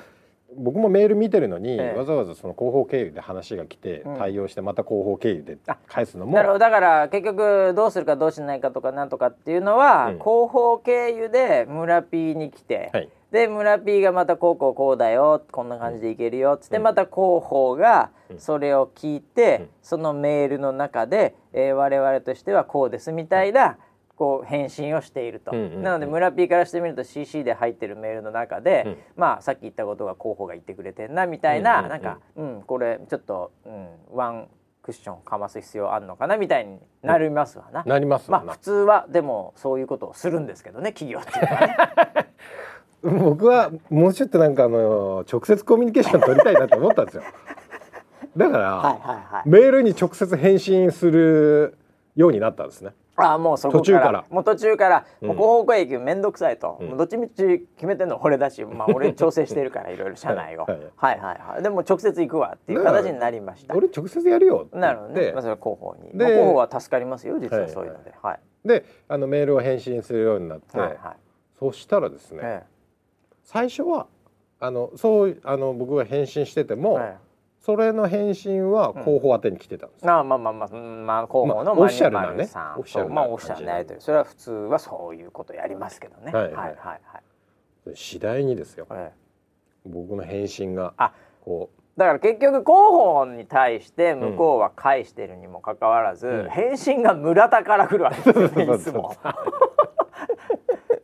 [0.56, 1.98] 僕もメール見てるのに、ええ。
[1.98, 4.18] わざわざその広報経由で話が来て、うん。
[4.18, 6.32] 対応してまた広報経由であ返すのも。
[6.32, 6.58] なるほど。
[6.58, 10.18] だから結局どうするかどうしないかとかなんとかっていうのは、うん。
[10.18, 16.82] 広報経由で村 P に来て、はいで村 P がまたこうこうこうだよこんな感じでいけるよっつって、うん。
[16.82, 18.38] また広報がうん。
[18.38, 19.68] それを聞いて、うん。
[19.82, 23.78] そのメールの中で、えー我々としてはこうですみたいな、
[24.16, 28.96] こう返信をしていると、なので村 P からしてみると CC で入ってるメールの中で、うん。
[29.16, 34.48] まあさっき言ったことが広報が言ってくれてんなみたいな、うなんか、うん、これちょっと、うん、ワン
[34.82, 37.82] クッションかます必要あんのかなみたいになりますわな。
[37.84, 41.38] なりますまあ普通はでもそういうことをするんですけどね企業って。
[41.38, 42.09] いうのはね。
[43.02, 47.22] 僕はもうちょっとなんかあの直接コミュニケーション取りたいなと思ったんですよ。
[48.36, 49.48] だから、はいはいはい。
[49.48, 51.76] メールに直接返信する
[52.14, 52.90] ようになったんですね。
[53.16, 53.80] あもうそこから。
[53.80, 54.24] 途中から。
[54.30, 55.28] もう途中から、うん。
[55.28, 56.88] もう広報営業めんどくさいと、うん。
[56.88, 61.18] もうどっちみち決めてんの俺だし、まあ俺調整してるから いろいろ社内を、ははい。
[61.18, 61.62] い、はいはい。
[61.62, 63.74] でも直接行くわっていう形になりました。
[63.74, 65.32] 俺直接やるよってなるほどね。
[65.32, 66.10] まあそれは広報に。
[66.12, 68.14] でまあ広報は助かりますよ実はそういうので。
[68.22, 68.40] はい。
[68.64, 70.98] であのメールを返信するようになって、はいはい。
[71.58, 72.62] そしたらですね、え
[73.52, 74.06] 最初は
[74.60, 77.16] あのそうあの僕が返信しててえも、え
[77.58, 84.04] それの返信は広報宛てに来てたんですえよ、まあまあまあまあ、うんまあ広報のまあオフィシャルなねマニュマルさんオフィシャルなまあオフィシャルなやり取り。
[84.04, 86.30] それは普通はそういうことやりますけどね。
[86.30, 86.50] ははい。
[86.52, 86.94] いはいはいは
[87.92, 87.96] い。
[87.96, 88.86] 次第にですよ。
[88.92, 89.88] ええ。
[89.88, 91.12] 僕の返信があ
[91.44, 96.50] こだから結局広報に対して向こうは返してるにもかかわらず、うん。
[96.50, 99.16] 返信が村田から来るわけですよねいつも。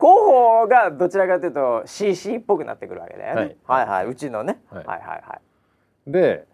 [0.06, 3.56] 広報がどちらかというと CC っぽくなってくるわけだよね。
[3.66, 5.40] はい、はい、うちのね、はいはい、はいは
[6.06, 6.46] うで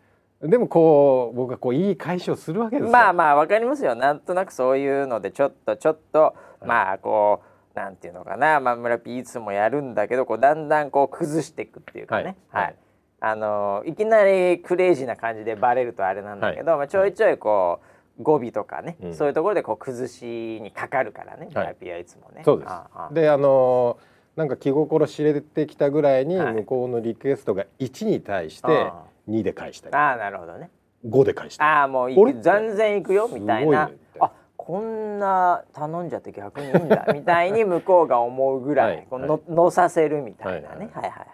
[0.42, 2.86] でもこう僕がこういい返しをするわけですい。
[2.86, 3.94] よまあまあわかりますよ。
[3.94, 7.42] なんとなくそういうのでちょっとちょっと、いまあこ
[7.74, 12.36] うなんていうのかな、まあ村 P いつもやるんだけど、こうだんだんこう崩していくっていうかね。
[12.50, 12.76] はいはい。
[13.20, 19.14] あのいきなりクレイジーな感じでバレるとあれなんだけど、まあちょいちょいこう語尾とかね、うん。
[19.14, 22.04] そういうところでこう崩しにかかるからね、はい。
[22.04, 22.42] つもね。
[22.44, 23.14] そうです。
[23.14, 23.98] であの
[24.36, 26.54] なんか気心知れてきたぐらいにはい。
[26.54, 29.94] 向こうのリクエストが1に対してあ2で返したり。
[29.94, 30.70] ああなるほどね。
[31.06, 31.70] 5で返したり。
[31.70, 33.90] ああもう全然行くよみたいな。
[34.20, 41.26] あこんな頼んじゃって逆にいいんだ みたいに向こうが思うぐらい、はいの乗させるみたいなね、ははい、はい。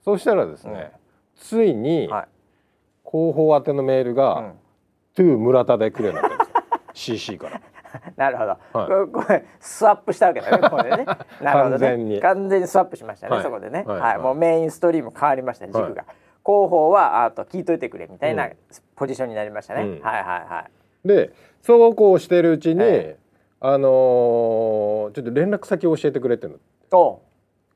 [0.00, 0.90] そうしたらですね、
[1.36, 2.28] ついにはい。
[3.04, 4.52] 広報宛てのメールが、はい、うん、
[5.16, 6.44] to 村田で来るようになったんで
[6.94, 7.16] すよ。
[7.16, 7.60] CC から。
[8.16, 9.08] なるほど、はい。
[9.12, 11.04] これスワップしたわけだねこれね。
[11.42, 11.78] なるほどね。
[11.78, 12.20] 完全に。
[12.20, 13.42] 完全にスワップしましたね、はい。
[13.42, 14.00] そこでね、ははい。
[14.00, 14.18] いはい。
[14.18, 18.52] もうメインストリーム変わりましたね軸が、はい広報はあと聞いといてくれみたいなうん。
[18.96, 19.90] ポジションになりましたね、うん。
[20.00, 20.66] はいはいは
[21.04, 21.08] い。
[21.08, 23.16] でそうこうしてるうちに、え
[23.60, 26.56] あのーちょっと連絡先を教えてくれってんの。
[26.90, 27.18] おう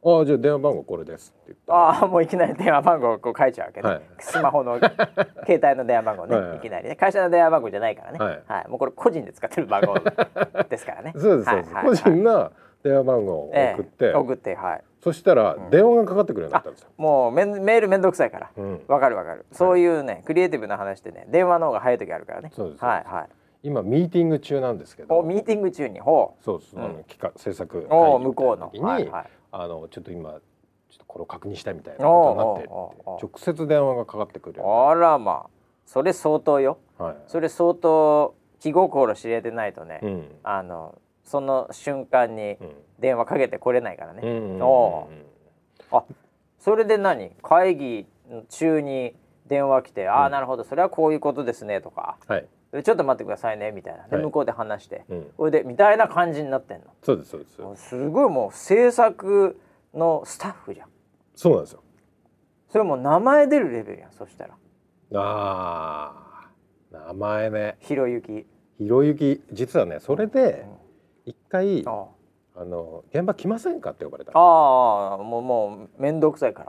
[0.09, 1.73] ああじゃあ電話番号これですって言った。
[1.73, 4.03] らああもういきなり電話番号をこう書いちゃうわけね、はい。
[4.21, 4.79] スマホの
[5.45, 6.57] 携帯の電話番号ね、はい。
[6.59, 6.95] い、きなりね。
[6.95, 8.69] 会社の電話番号じゃないからね、はい。
[8.69, 11.13] もうこれ個人で使ってる番号ですからね。
[11.19, 12.53] そうですそうです、はいはい個人の
[12.85, 14.85] 電話番号をええ送って、送ってはい。
[15.01, 15.71] そしたらうん。
[15.71, 16.89] 電話がかかってくるようになったんですよ。
[16.97, 18.51] もうめんメールめんどくさいから。
[18.57, 19.45] うん、わかるわかる。
[19.51, 22.53] そういうねクリエイティブな話でね電話の方が早い時あるからね。
[22.55, 23.27] そうですはいはい。
[23.65, 25.19] 今ミーティング中なんですけど。
[25.19, 25.99] おミーティング中に。
[25.99, 27.05] ほそうです、うん。
[27.09, 28.87] 企画制作おみ向こうの。
[28.87, 29.25] はいはい
[29.63, 30.41] あのちょっと今ちょっ
[30.99, 35.51] とこれを確認したいみたいなことになって直接電話がかかってくるよあらまあ
[35.87, 36.79] それ相当よ。
[36.99, 37.17] はい。
[37.29, 40.25] それ相当気心知れてないとね、うん。
[40.43, 42.71] あのその瞬間にうん。
[42.99, 45.11] 電話かけてこれないからね、うんお
[45.93, 46.05] あ
[46.59, 47.31] それで何？
[47.43, 48.07] 会議
[48.49, 49.15] 中に
[49.47, 50.33] 電話来て「ああうん。
[50.33, 50.65] なるほど。
[50.65, 52.17] それはこういうことですね」とか。
[52.27, 52.49] はい、「で
[52.83, 54.25] ちょっと待ってくださいね」みたいな、ではい。
[54.25, 55.05] 向こうで話して。
[55.09, 58.09] うん、それでみたいな感じになってんそうですそうですうす。
[58.09, 59.59] ごいもう制作
[59.95, 60.89] のスタッフじゃん。
[61.35, 61.83] そうなんですよ。
[62.69, 64.55] それもう名前出るレベルやんそしたら。
[65.15, 67.07] あー。
[67.07, 67.77] 名前ね。
[67.81, 68.47] ひろゆき。
[68.79, 69.43] ひろゆき。
[69.53, 70.67] 実はねそれで
[71.25, 72.07] 一回あ
[72.57, 72.65] あ。
[72.65, 76.65] の現場来ませんかって呼ばれたああもうもう面倒くさいか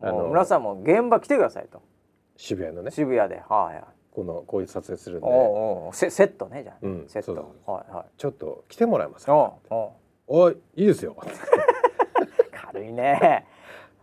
[0.00, 0.08] ら。
[0.08, 1.82] あのもう村さんも現場来てくださいと。
[2.36, 2.90] 渋谷のね。
[2.90, 3.36] 渋谷で。
[3.48, 3.84] はいはい
[4.14, 5.26] このこういう撮影するんで。
[5.26, 7.54] おセセットねじゃあ、うんセット。
[7.70, 8.04] はいはい。
[8.16, 9.52] ちょっと来てもらえますか？
[10.26, 11.16] おいいいですよ。
[12.72, 13.44] 軽いね。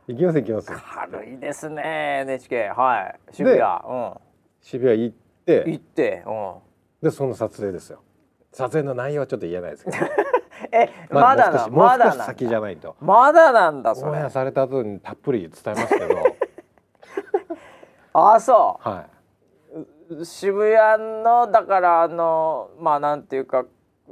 [0.08, 0.71] 行きます行きます。
[0.71, 3.34] 軽いですね NHK はい。
[3.34, 3.60] 渋谷。
[3.60, 4.21] でう
[4.60, 5.63] 渋谷行って。
[5.65, 6.54] ん行ってうん。
[7.02, 8.02] でその撮影ですよ。
[8.52, 9.97] 撮影の内容はちょっと言えないですけど。
[10.74, 12.95] えまだなまだな先じだゃないと。
[13.00, 16.08] まだなんだそオンエアれされた後にたっぷり伝えますけど。
[18.13, 19.20] あそはう
[20.24, 23.65] 渋谷のだからあのまあなんていうか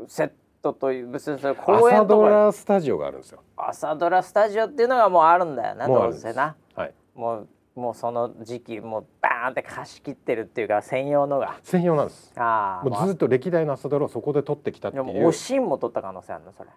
[0.08, 0.32] セッ
[0.62, 2.30] トという別にそれい朝ド公園とか。
[2.30, 3.44] ラスタジオがあるんですよ。
[3.58, 6.56] 朝ドラスタジオっていうのがもうあるんだよなどもうせな。
[6.76, 6.94] はい。
[7.16, 11.60] もうもうその時期もうバーンって貸し切ってるっていうか専用のが。
[11.64, 12.34] 専用なんです。
[12.36, 15.22] ああもうずっと歴代の朝ドラをそこで撮ってきたってでいう。
[15.22, 16.70] もおしんも取った可能性あるのそれ。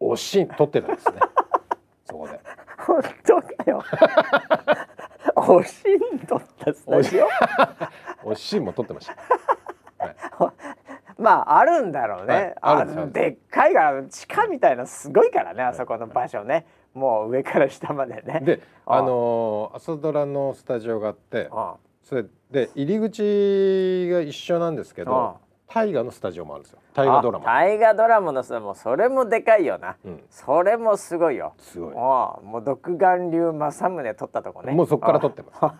[0.00, 1.14] おしん撮ってたんですね。
[2.04, 2.40] そこで。
[2.86, 3.82] 本当かよ
[5.46, 5.74] おし
[6.14, 7.28] ん取ったスタジオ？
[8.30, 9.16] おしんも撮ってました。
[11.18, 12.54] まああるんだろうね、はい。
[12.60, 15.30] あるんですのでっかいから地下みたいなすごい。
[15.30, 16.66] からねあそこの場所ね。
[16.92, 18.40] もう上から下までね。
[18.44, 25.36] であのー朝ドラのスタジオがあってあそれで入り口が一緒なんですけあど
[25.74, 26.78] 大河のスタジオもあるんですよ。
[26.94, 27.50] 大河ドラマ。
[27.50, 29.96] あ大河ドラマのさもうそれもでかいよな。
[30.04, 30.22] うん。
[30.30, 31.54] それもすごいよ。
[31.58, 31.94] すごい。
[31.96, 34.72] ああもう独眼竜政宗取ったとこね。
[34.72, 35.58] もうそこから撮ってます。
[35.62, 35.74] あ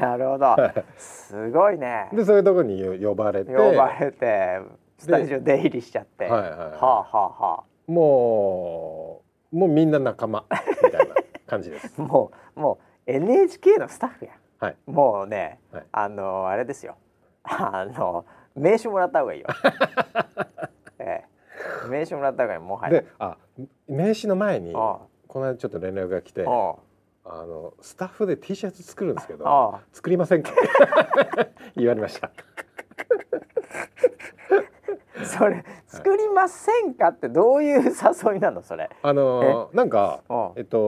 [0.00, 0.56] なるほど。
[0.96, 2.08] すごいね。
[2.10, 3.54] でそういうとこによ呼ばれて。
[3.54, 4.62] 呼ばれて
[4.96, 6.24] スタジオ出入りしちゃって。
[6.24, 6.58] はいはいはい。
[6.58, 9.20] はあはあはも
[9.52, 10.46] うもうみんな仲間
[10.82, 11.14] みたいな
[11.46, 11.94] 感じです。
[11.98, 14.76] あ もうもう NHK のスタッフやはい。
[14.86, 15.84] もうね、はい。
[15.92, 16.96] あのあれですよ。
[17.44, 19.46] あの名刺もらった方がいいよ、
[20.98, 21.24] え
[21.84, 23.00] え、名刺もらった方がいいもはや。
[23.02, 23.36] であ
[23.88, 26.48] 名刺の前にあこの間ちょっと連絡が来てあ
[27.26, 27.46] あ。
[27.46, 30.52] のスタッフで T シャツ作るんですけど作りませんか？
[31.76, 32.30] 言われました
[35.38, 38.90] それ作りませんかってどういう誘いなのそれ？
[39.02, 40.78] あのなんかあえっと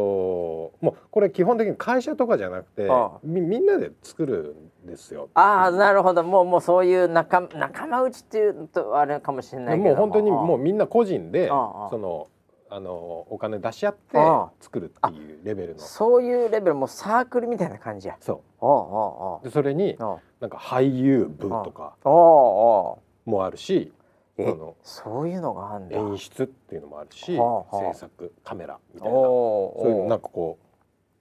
[0.81, 5.29] もうこれ基本的に会社とかじゃなくてあみみんなで作るんですよ。
[5.35, 6.23] ああなるほど。
[6.23, 9.93] もうもうそういう仲仲間内っていうとあれかもしれないけども。
[9.95, 12.29] う本当にもううみんな個人でその
[12.69, 12.93] あの
[13.31, 15.81] お金出し合ってあ作るっていうレベルの。
[15.81, 18.17] そういうレベルもうサークルみたいな感じや。
[18.21, 19.97] そおうでそれに
[20.41, 23.93] なんか俳優部とかもあるし
[24.39, 25.97] えそのそういうのがあんだ。
[25.97, 27.95] 演出っていうのもあるしはあはあ。
[27.95, 29.15] 制作カメラみたいな。
[29.15, 30.67] そういうなんかこう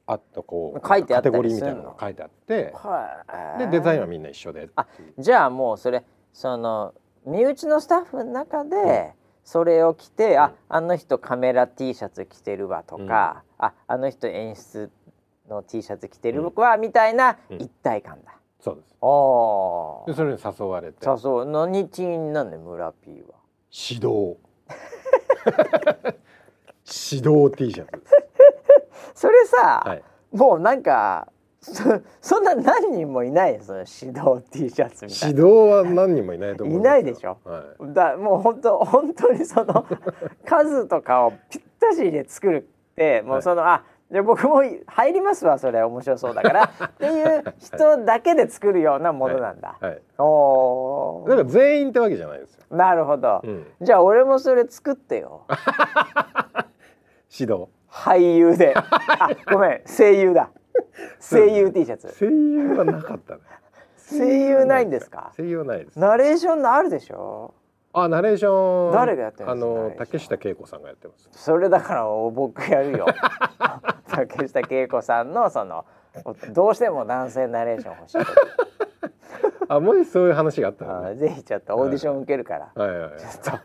[0.08, 3.60] あったこう書いてあったりカテゴリーみたいなのが書いてあってはい。
[3.60, 4.86] でデザインはみんな一緒であ
[5.17, 6.93] じゃあもうそれその
[7.25, 14.91] 身内のスタッフの中でそれを着て、ああの人カメラ T シャツ着てるわとか、ああの人演出
[15.47, 17.62] の T シャツ着てるわ、みたいなうん。
[17.62, 18.39] 一体感だ。
[18.65, 18.95] そうです。
[18.99, 21.06] おでそれに誘われて。
[21.06, 23.36] さあそう何 T なんで村 P は？
[23.71, 24.38] 指導。
[27.12, 27.91] 指導 T シャツ。
[29.13, 30.04] それさ、はい。
[30.36, 31.28] もうなんか
[31.62, 31.84] そ
[32.21, 37.38] そんな何人もいないよその指導 T シャツみたい指導は何人もいないと思うんいないでしょ？
[37.43, 37.84] はい。
[37.86, 37.93] な。
[37.93, 39.86] だもう本当本当にその
[40.43, 46.63] 数とかをぴったしで作るってもうその、あで僕も入りますわそれ面白そうだから。
[46.88, 49.78] っていう人だけで作るようなものなんだ。
[49.82, 50.02] はい。
[50.20, 51.30] おー。
[51.30, 55.46] だから全員ってわけじゃないですよ、なるほど、うん、じゃあ俺もそれ作ってよ。
[57.38, 57.68] 指導。
[57.89, 58.74] 俳優で。
[58.76, 58.84] あ
[59.52, 59.82] ごめん。
[59.88, 60.50] 声優だ。
[61.20, 62.08] 声優 T シャツ。
[62.20, 63.41] 声優はなかったね。
[63.98, 65.32] 声優ないんですか？
[65.36, 65.98] 声優はないです。
[66.00, 67.54] ナレーションのあるでしょ？
[67.98, 68.94] あナレーション。
[68.94, 69.98] 誰がやってるんあのですかナレーション。
[69.98, 71.30] 竹下恵子さんがやってます。
[71.32, 73.06] それだから僕やるよ。
[74.12, 75.86] 竹下恵子さんのその
[76.54, 78.18] どうしても男性ナレーション欲しい
[79.68, 81.08] あもしそういう話があったらね。
[81.10, 82.90] あぜひちょっとオーディション受けるから、はい。
[82.90, 83.62] はいはいちょっ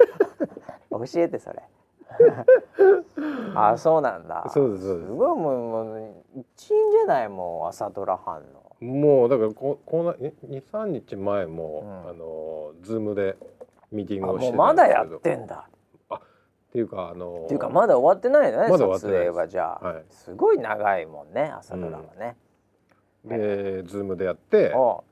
[0.99, 1.07] と。
[1.07, 1.63] 教えてそれ。
[3.55, 4.45] あそうなんだ。
[4.49, 5.07] そうですそうです。
[5.09, 8.61] すごいもうもう一員じゃないもう朝ドラ班の。
[8.81, 12.11] もうだからここの二三日前も、うん。
[12.11, 13.37] あのズームで
[13.93, 15.35] ミーティンあグをしてまだやたんですけど。
[15.35, 15.69] ってんだ。
[16.11, 20.05] っていうかあのっていうかまだ終わってないのねま撮影はじゃあ、はい。
[20.11, 22.37] すごい長いもんね朝ドラはね、
[23.25, 24.73] でズームでやって。
[24.75, 25.05] お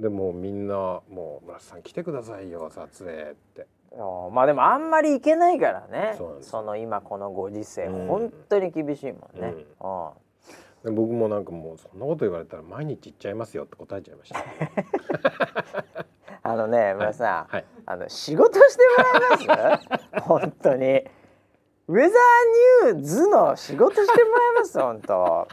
[0.00, 0.74] でもうみんな
[1.10, 3.66] もう村瀬さん来てくださいよ撮影って。
[3.92, 6.16] おまあでもあんまりいけないからね。
[6.40, 8.06] その今このご時世、うん。
[8.06, 10.06] 本当に厳しいもんね、うん。
[10.06, 10.08] う。
[10.08, 10.10] ん
[10.84, 16.06] で僕もなんかもうそんなこと言われたら毎日行っちゃいますよって答えちゃいました
[16.50, 17.64] あのね村瀬さん、はい。
[17.86, 19.78] あの仕事してもらえま
[20.18, 20.20] す？
[20.22, 21.04] 本当に。
[21.88, 22.08] ウェザー
[22.88, 24.80] ニューズの仕事してもらえます？
[24.80, 25.48] 本当。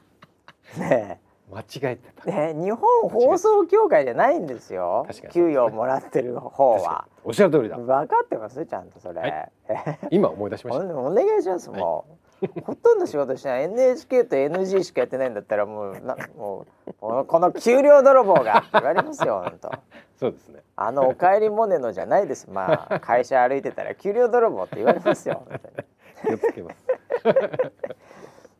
[0.78, 2.24] ね間違えてた。
[2.30, 5.08] えね日本放送協会じゃないんですよ。
[5.32, 7.08] 給与もらってる方は。
[7.24, 7.78] おっしゃる通りだ。
[7.78, 8.66] 分かってます？
[8.66, 9.52] ちゃんとそれ、はい。
[10.12, 10.86] 今思い出しました。
[10.96, 12.27] おお願いしますもう、
[12.66, 13.64] ほとんど仕事してない。
[13.64, 19.72] NHK と NG しかやってないんだったらもうなもうこの給料泥棒がって言われますよ本当
[20.20, 20.62] そうですね。
[20.76, 22.50] あのおかえりモネのじゃないです。
[22.50, 26.38] まあ会社歩いてたら給料泥棒って言われますよ本当に。
[26.40, 26.86] 気をつけます。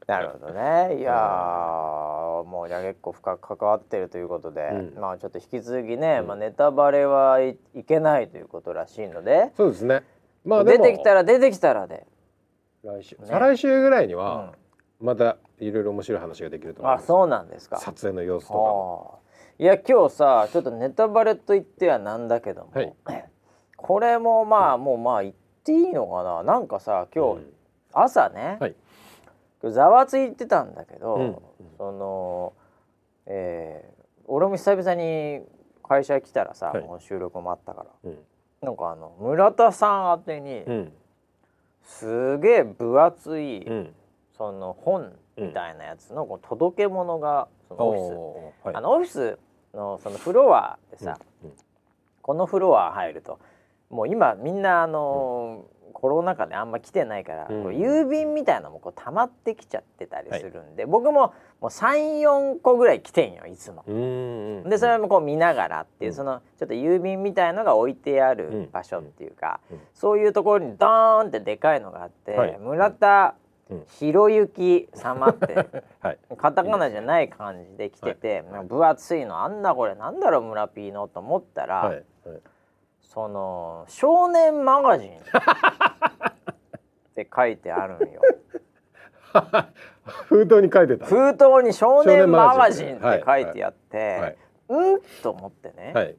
[0.08, 1.00] なるほどね。
[1.00, 5.00] いやーもうじゃあ結構深く関わってるということで、うん。
[5.00, 10.04] まあちょっと引き続きね、まあ、ネタバレはい、いけないということらしいので、そうですね。
[10.46, 12.06] まあ出てきたら出てきたらで、
[12.88, 13.26] 来週、ね。
[13.26, 14.54] 再来週ぐらいにうは
[15.02, 17.04] ん、またいろいろ面白い話ができると思います。
[17.04, 17.78] あそうなんですか。
[17.78, 19.28] 撮影の様子とか
[19.60, 22.96] いや今日さちょっとネタバレと言ってはなんだけども、はい。
[23.76, 26.44] これもまあ、もうまあ言っていいのかな？
[26.44, 27.54] なんかさ今日、うん。
[27.94, 28.76] 朝ね、はい。
[29.72, 31.38] ざわついてたんだけど、うん。
[31.78, 32.54] その、
[33.26, 33.98] えー
[34.30, 35.42] 俺も久々に
[35.88, 36.84] 会社来たらさ、はい。
[36.84, 37.90] もう収録もあったから。
[38.04, 38.18] うん。
[38.62, 40.94] なんかあの村田さん宛てに、うん
[41.88, 43.94] すげえ分厚い、うん。
[44.38, 48.76] その本みたいなやつのこう届け物がそのオフィス、はい。
[48.76, 49.40] あのオフィス
[49.74, 51.18] のそのフロアでさ、
[52.22, 53.40] このフロア入ると
[53.90, 63.84] もう今みんなあのーコロナ禍であんま来てないから、うん郵便みたいなのもこう溜まってきちゃってたりするんで、僕ももう34個ぐらい来てんよいつも。
[64.70, 66.16] でそれもこう見ながらっていう、うん。
[66.16, 68.70] そのちょっと郵便みたいのが置いてあるうん。
[68.72, 69.80] 場所っていうか、うん。
[69.94, 72.58] そういうところにドーンってでかいのがあって、はい。
[72.60, 73.36] 村田
[73.70, 73.84] うん。
[73.86, 75.68] 博之様って
[76.00, 76.18] はい。
[76.38, 81.96] カタカナじゃない感じで来てて、なんか分厚いのあんなこれなんだろう村 P のと思ったら、はい。
[81.96, 82.04] はい。
[83.02, 85.10] その「少年マガジン」
[87.12, 88.22] って書いてあるんよ。
[90.30, 91.06] 封筒に書いてた。
[91.06, 94.38] 封筒に「少年マガジン」って書いてあって、はい。
[94.70, 95.02] うん？
[95.22, 96.16] と思ってね、はい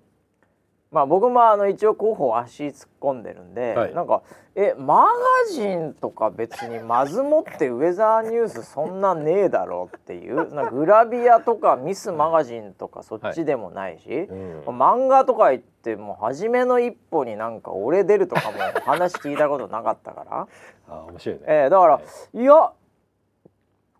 [0.90, 3.94] まあ僕もあの一応候補足突っ込んでるんで、はい。
[3.94, 4.22] なんか
[4.56, 14.60] 「えマガジンとか別にまずもってウェザーニュースそんなねえだろ」っていうなグラビアとかミスマガジンとかそっちでもないし、うん。
[14.66, 20.48] 漫画とか言ってもう初めの一歩になんか俺出るとかも話聞いたことなかったから、
[20.88, 21.44] あ面白いね。
[21.46, 22.00] えーだから
[22.32, 22.72] いや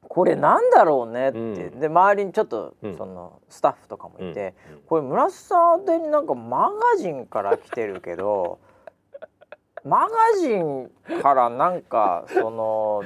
[0.09, 1.81] これなんだろうねって、うん。
[1.81, 2.97] で周りにちょっとうん。
[2.97, 4.81] そのスタッフとかもいて、うん。
[4.87, 8.59] これ村瀬さん宛てになんかマガジンから来てるけど
[9.85, 10.91] マガジン
[11.23, 13.03] からなんかその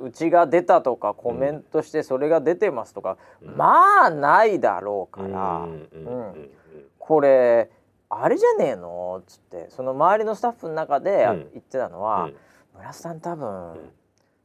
[0.00, 3.56] うちが出たとかコメントしてそれが出てますとか、うん。
[3.56, 5.88] まあないだろうから、うん。
[5.92, 6.06] うん。
[6.06, 6.32] うん。
[6.32, 6.50] うん。
[6.98, 7.70] これ
[8.08, 11.50] あれじゃねえのっつってその周りのスタッフの中でうん。
[11.52, 12.36] 言ってたのは、うん。
[12.74, 13.50] 村瀬さん多分、ん。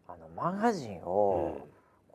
[0.07, 1.05] あのマガジンうん。
[1.05, 1.57] を、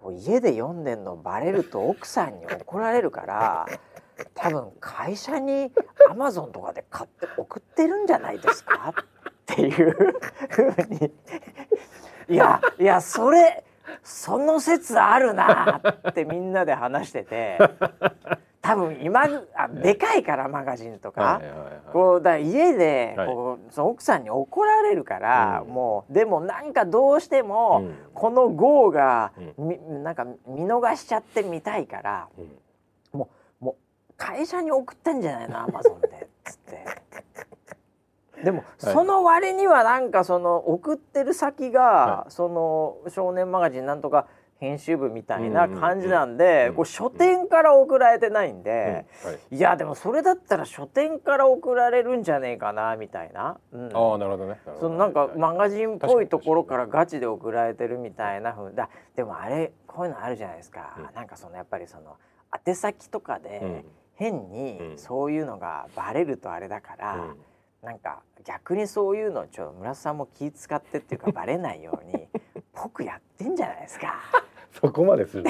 [0.02, 3.66] こう家で読んでんのバレると奥さんに怒られるから
[4.34, 5.72] 多分会社に
[6.10, 8.92] アマゾンとかで買って送ってるんじゃないですか？
[9.52, 9.92] っていう
[10.50, 11.12] ふうに。
[12.28, 13.64] いやいやそれ
[14.02, 17.58] その説あるなってみんなで話してて
[18.62, 19.24] 多分今
[19.56, 21.20] あでかいからマガジンとか。
[21.20, 23.26] はいはいはいこうだ家ではい。
[23.26, 25.74] こう、その奥さんに怒られるから、うん。
[25.74, 27.94] もうでもなんかどうしても、うん。
[28.14, 33.18] この号が、うみなんか見逃しちゃってみたいからうん。
[33.18, 33.28] も
[33.60, 36.10] うもう会社に送ったんじゃないのアマゾンでっ
[36.44, 36.84] つって。
[38.42, 44.26] でも、その割にはなんかその送ってる先が、はその少年マガジンなんとか
[44.62, 48.62] 編集部みたいな感じなんで、うんこう書店から送られてないんうん。
[48.62, 49.56] で、はい。
[49.56, 53.58] いやでもそれだったら書店から送られるんじゃねえかなみたいな。
[53.72, 53.90] うん。
[53.92, 54.60] ああなるほどね。
[54.78, 55.38] そのなんかはい。
[55.38, 61.14] マガジンっぽいところからガチで送られてるみたいなふうだでもあれこういうのあるじゃないですか、うん。
[61.14, 62.16] なんかそのやっぱりその
[62.64, 63.84] 宛先とかでうん。
[64.14, 64.98] 変にうん。
[64.98, 67.36] そういうのがバレるとあれだから、うん。
[67.82, 72.28] なんか逆にそういうのちょっと村瀬さんも気使ってっていうかバレないように
[72.80, 74.14] 僕やってんじゃないですか
[74.72, 75.44] そこまでする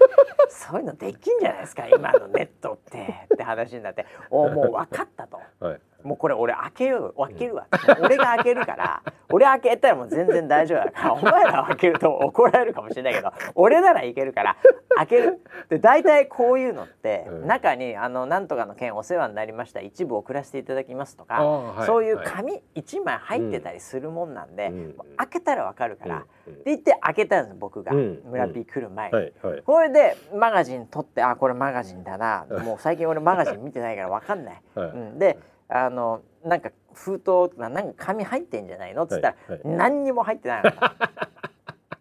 [0.48, 4.06] そういうのできんじゃないですか今のネットってって話になって。
[4.30, 5.40] おもう分かったと。
[5.60, 7.66] はいもうこれ俺開けよう開けるわ、
[8.00, 14.56] 俺が開けるから俺開けたらもう全然大丈夫だから お前ら開けると怒られるかもしれないけど俺ならいけるから
[14.96, 15.40] 開ける。
[15.68, 17.46] で大体こういうのって、うん。
[17.46, 22.26] 中にあのなんとかの件お世話になりました一部送らせていただきますとか、はいそういうはい。
[22.26, 24.72] 紙一枚入ってたりするもんなんで、
[25.16, 26.52] 開けたらわかるから、うん。
[26.52, 28.22] って言って開けたんです僕が、うん。
[28.24, 29.14] 村 P 来る前に。
[29.14, 29.62] はいはい。
[29.62, 34.62] これでマガジン取ってあこれマガジンだなもう最近俺マガジン見てないからわかんな い。
[34.76, 35.38] うん、で
[35.68, 39.04] あのなんか封筒ななんか紙入ってんじゃないの？
[39.04, 40.94] っつったら、はい何にも入ってなかった。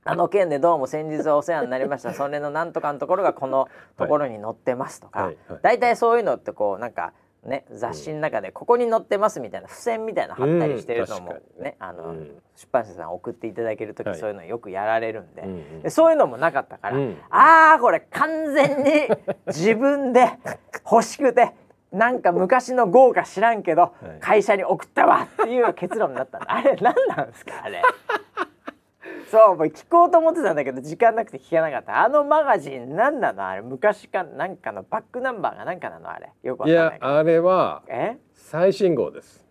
[0.09, 2.13] あの件でどうも先日はお世話になりました。
[2.13, 5.59] それのなんとかのところがこのところに載ってますとか、はいはい。
[5.61, 7.11] 大体そういうのってこうなんか
[7.43, 12.41] ね雑誌の中でここに載ってますみたいな付箋みたいなの貼ったりしてるのも、うんあの、うん。
[12.55, 14.17] 出版社さん送っていただける時、はい。
[14.17, 15.81] そういうのよくやられるんで,、うんうん。
[15.81, 17.17] でそういうのもなかったから、うん。
[17.29, 19.09] ああこれ完全に
[19.47, 20.29] 自分で
[20.89, 21.51] 欲しくて
[21.91, 24.19] なんか昔の豪華知らんけど、はい。
[24.19, 26.47] 会社に送ったわっていう結論になったんだ。
[26.49, 27.81] あれ何なんですかあれ。
[29.31, 32.03] そうもう聞こうと思ってたんだけど時間なくて聞けなかった。
[32.03, 33.47] あのマガジン何なの？
[33.47, 36.09] あれ昔かなんかのバックナンバーが何かなの？
[36.09, 36.31] あれ。
[36.43, 38.17] よくかんないあれはえ？
[38.33, 39.45] 最新号です。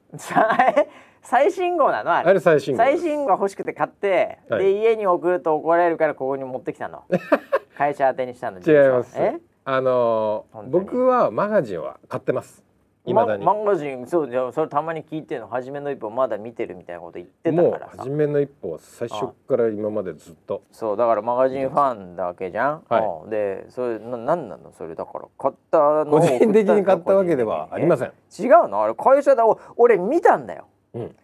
[1.22, 2.14] 最新号なの？
[2.14, 2.41] あれ。
[2.41, 4.64] 最新号最新号欲しくて買って、はい。
[4.64, 7.05] で家に送ると怒られるからここに持ってきたの。
[7.76, 9.14] 会社宛てにしたの違います。
[9.18, 9.37] え？
[9.68, 12.62] あの僕はマガジンは買ってます。
[13.04, 13.44] 未だに。
[13.44, 17.94] ママガジンそうじゃあそれたまに聞いてるの初めの一歩まだ見てるみたいなこと言ってたもうからさ。
[17.98, 20.62] 初めの一歩は最初から今までずっと。
[20.70, 23.04] そうだからマガジンファンだけじゃん、はい。
[23.24, 23.30] うん。
[23.30, 24.70] でそれななんなの？
[24.70, 28.08] それだから買ったのを個人的に買ったわけではありません。
[28.08, 28.84] ん違うの？
[28.84, 29.44] あれ会社だ。
[29.44, 30.68] お俺見たんだよ。
[30.94, 31.16] うん。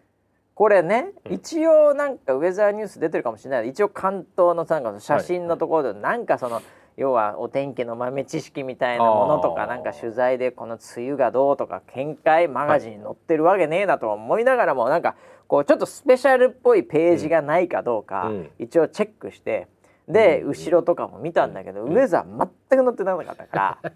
[0.53, 1.33] これね、うん。
[1.33, 3.69] 一応なんかウェザーニュース出てるかもしれない。
[3.69, 6.61] 一応関東のなんか写真のところでなんかその、
[6.97, 15.15] 要はお天気の豆知識みたいなものとかなんか取材でこの梅雨がどうとか見解マガジンに載ってるわけねえなと思いながらもなんか
[15.47, 18.49] こうちょっとスペシャルっぽいページがないかどうかうん。
[18.59, 19.67] 一応チェックして
[20.07, 23.91] でうん後ろとかも見たんだけどウェザー全く載ってなかったから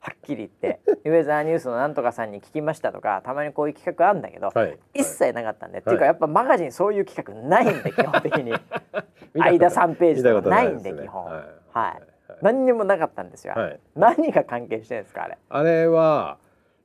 [0.00, 4.78] はっきり言ってウェザーニュースのなんとかさんに聞きましたとかたまにこういう企画あるんだけどはい。
[4.94, 8.52] 一切なかったんで、ってはいいうかやっぱマガジンそういう企画ないんで基本的に。
[9.34, 11.24] 間3ページとかないんで基本。
[11.24, 11.44] はい。
[11.72, 12.11] はい
[12.42, 13.80] 何にもなかったんですよ、はい。
[13.94, 15.38] 何が関係してるんですかあれ。
[15.48, 16.38] あれは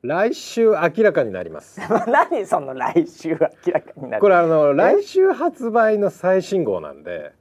[0.03, 1.81] 来週明らかになります。
[2.07, 3.37] 何その来週明
[3.73, 4.21] らかになる。
[4.21, 7.33] これあの来週発売の最新号なんで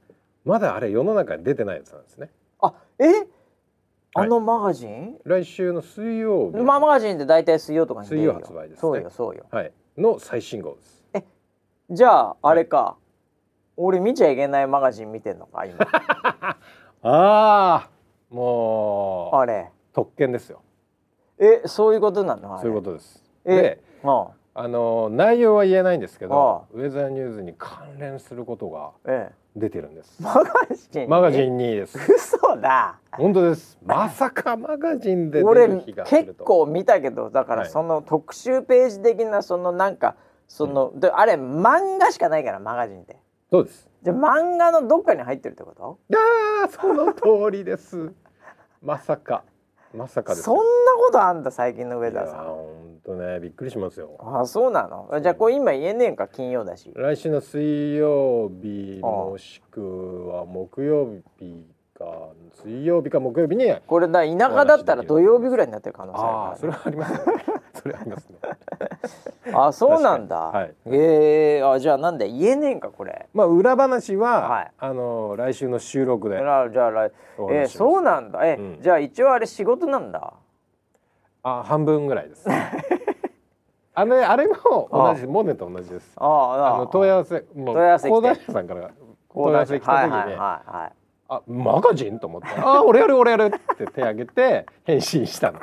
[0.43, 2.29] まだあれ世の中に出てないやつなんですね。
[2.59, 3.05] あえ？
[4.15, 8.81] あのマガジン、来週の水曜日、まあマガジンって大体水曜とかに水曜発売ですね。
[8.81, 9.45] そうよそうよ。
[9.51, 9.71] はい。
[9.95, 11.03] の最新号です。
[11.91, 12.97] じゃああれか、
[13.75, 15.77] 俺見ちゃいけないマガジン見てんのか今。
[15.85, 16.57] あ
[17.03, 17.89] あ
[18.29, 19.71] もうあれ。
[19.93, 20.61] 特権ですよ。
[21.39, 22.59] えそういうことなの？
[22.59, 23.23] そういうことです。
[23.45, 24.67] えでああ。
[24.67, 29.35] の内容は言えないんですけあどウェザーニューズに関連することがええ。
[29.55, 30.21] 出てるんです。
[30.21, 30.51] マガ
[30.91, 31.97] ジンマガジンにです。
[31.97, 32.99] 嘘だ。
[33.11, 33.77] 本当です。
[33.83, 37.71] まさかマガジンで出俺結構見たけどだからはい。
[37.71, 40.15] その特集ページ的なそのなんか
[40.47, 43.17] その、であれ漫画しかないからマガジンって。
[43.49, 45.99] そうですじゃあ漫画のどっかに入ってるってこと？
[46.15, 48.13] ああその通りです。
[48.81, 49.43] まさか。
[49.93, 50.61] まさかですそんな
[51.05, 52.45] ことあんだ最近の上田さん。
[52.45, 53.39] 本当ね。
[53.41, 54.11] びっくりしますよ。
[54.19, 55.19] あそうなの？
[55.21, 56.29] じゃあこれ今言えねえんか？
[56.29, 56.89] 金曜だし。
[56.95, 61.05] 来週の水曜日もしくは木曜
[61.39, 61.65] 日
[61.97, 62.29] か
[62.63, 67.43] 水曜日か木曜日にこれだ田舎だったら土曜日ぐらいになってる可能性ああそれあるかはありますね。
[67.73, 68.35] それはありますね。
[69.51, 70.73] らあそうなんだ、はい。
[70.85, 73.27] ええあじゃあなんで言えねえんかこれ。
[73.33, 74.71] まあ裏話は、はい。
[74.77, 76.37] あの来週の収録で。
[76.37, 78.45] じゃあじゃあ来おえー、そうなんだ。
[78.45, 78.81] え、うん。
[78.81, 80.33] じゃあ一応あれ仕事なんだ。
[81.43, 82.47] あ半分ぐらいです。
[83.93, 86.13] あれあれも同じモネと同じです。
[86.17, 90.91] あああの問い合わせもう問い合わせら問い合わせ来た時に、はいはいはいはい
[91.29, 92.19] あマガジン？
[92.19, 92.47] と思って。
[92.57, 93.45] あ俺やる俺やる。
[93.45, 95.59] って手挙げて返信したの。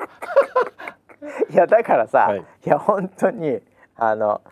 [1.51, 2.41] いやだからさ、はい。
[2.41, 3.61] い、や本当に
[3.97, 4.43] あの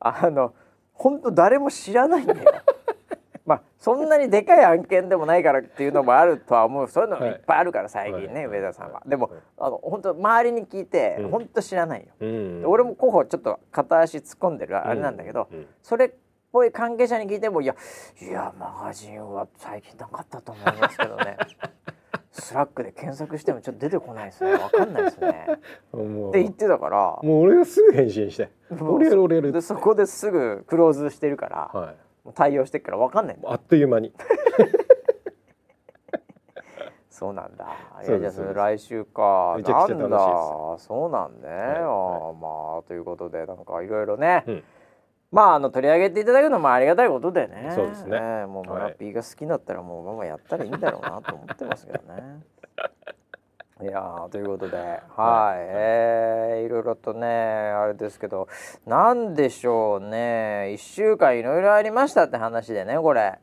[0.00, 0.54] あの
[0.92, 2.52] 本当誰も知らないんだよ。
[3.46, 6.88] まあそんなにでかい案件でもないからっていうのもあるとは思う。
[6.88, 7.30] そういうのもい。
[7.30, 8.58] っぱいあるから最近ね、はい。
[8.58, 9.02] 上田さんは。
[9.06, 11.30] でもあの本当周りに聞いてうん。
[11.30, 12.06] 本当知らないよ。
[12.18, 12.62] うん。
[12.66, 15.58] 俺も候補ちょっと片足突っ込んでるあれなんだけど、うん。
[15.58, 15.66] うん。
[15.82, 16.10] それっ
[16.56, 17.76] ぽい関係者に聞いてもいや
[18.22, 21.36] いやマガジンは最近なかったと思いますけどね。
[22.32, 24.52] スラックで検索してもちょっと出てこないですね。
[24.52, 25.46] わかんないですね。
[25.48, 25.56] っ
[26.32, 27.18] て言ってたから。
[27.22, 31.96] もう俺がすぐ返信して「もう俺やる俺やる」でそこですぐクローズしてるから、はい。
[32.34, 34.14] 対応してっからわかんないあっという間に。
[37.10, 37.66] そうなんだ。
[38.06, 39.56] いやじゃあ来週か。
[39.58, 39.68] なんだ。
[40.78, 44.64] そうなんね、いあーまあということでなんかいろいろね、うん
[45.36, 47.70] まああの取り上げていただくのもありがたいことでね。
[47.74, 52.40] そうですねえもうはいラッピーが好きだったらもうママやったらいいんだろうなと思ってますけどね。
[53.82, 58.48] いやーということで、はい、えーいろいろとねあれですけど、
[58.86, 63.20] なんでしょうね、一週間いろいろありましたって話でねこれ。
[63.20, 63.38] あ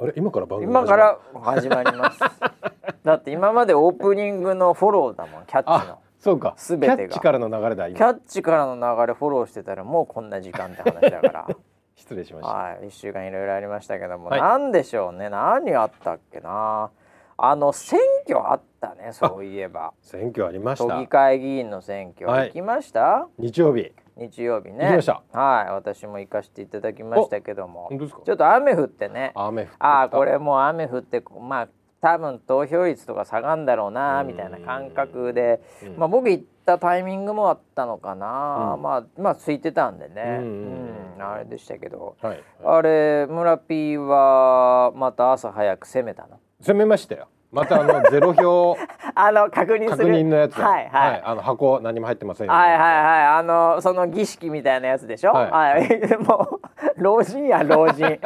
[0.00, 0.14] れ？
[0.16, 2.20] 今から番組今から始まります。
[3.04, 5.98] だって今までオープニングのフォローだもんキャッチのあ。
[6.24, 11.46] そうか全てがキャッチからの流れだキ今ャッチからの流れフォローしてたらもうこんな時間って話だから。
[11.96, 16.90] 失礼しましたはい、一週間いろいろありましたけども、はいなんでしょうね、何あったっけな。
[17.36, 19.92] あの選挙あったね、そういえば。
[20.00, 23.28] 選挙ありまし都た議会議員の選挙、はい行きました？
[23.38, 24.86] 日曜日日曜日ね。
[24.86, 27.98] 行きましたはい、私も行かせていただきましたけども本。
[27.98, 28.22] 当ですか？
[28.24, 29.32] ちょっと雨降ってね。
[29.34, 31.68] 雨降ってああ、これもう雨降って、まあ。
[32.04, 34.26] 多分投票率とか下がんだろうなうん。
[34.26, 35.96] みたいな感覚で、うん。
[35.96, 38.82] まあ、僕行ったタイミングもあったのかな、うん。
[38.82, 40.88] まあまあ空いてたんでね、うん
[41.18, 42.42] あれでしたけど、はい。
[42.62, 46.38] あれ村 P はまた朝早く攻めたの？
[46.60, 47.28] 攻めましたよ。
[47.50, 48.76] またあの ゼロ票。
[49.14, 50.56] あの確認す確る認のやつ。
[50.60, 52.52] はいはい、あの箱何も入ってませんよ。
[52.52, 53.26] はいはいはい。
[53.38, 55.32] あのその儀式みたいなやつでしょ？
[55.32, 55.88] は、はいい。
[56.22, 58.18] もう老人や老人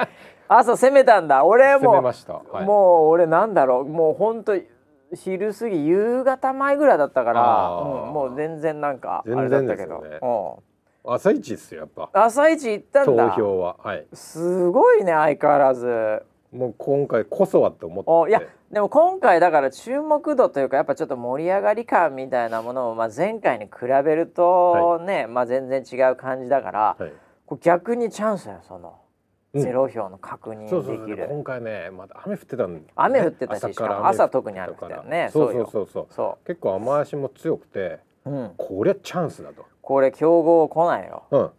[0.48, 1.44] 朝攻めたんだ。
[1.44, 2.12] 俺もは
[2.62, 2.64] い。
[2.64, 3.84] もう俺なんだろう。
[3.84, 4.56] もうほんと
[5.14, 7.40] 昼過ぎ夕方前ぐらいだったから、
[7.80, 10.24] うんもう全然なんかあれだったけど、です
[11.04, 12.10] 朝一ですよやっぱ。
[12.12, 13.76] うん、朝一行ったん投だ票は。
[13.82, 14.06] はい。
[14.12, 16.22] すごいね相変わらず。
[16.52, 18.10] もう今回こそはって思って。
[18.10, 23.70] おいやでも今回だから注目度というかやっぱちょっと盛り上がり感みたいなものも、まあ、前回に比
[24.04, 27.12] べるとね、まあ、全然違う感じだから、はい。
[27.46, 29.07] これ逆にチャンスよその、うん
[29.58, 31.28] ゼロ票の確認できる。
[31.30, 35.28] 今回ねまだ雨降ってたんで、ね、雨降ってたし朝特に雨降ってたよね。
[35.32, 35.72] そうそうよそう。
[35.72, 36.06] そうそう。
[36.14, 39.64] そ結構雨足も強くてう、うん、こりゃチャンスだと。
[39.80, 41.50] これ競合来ないよ、うん。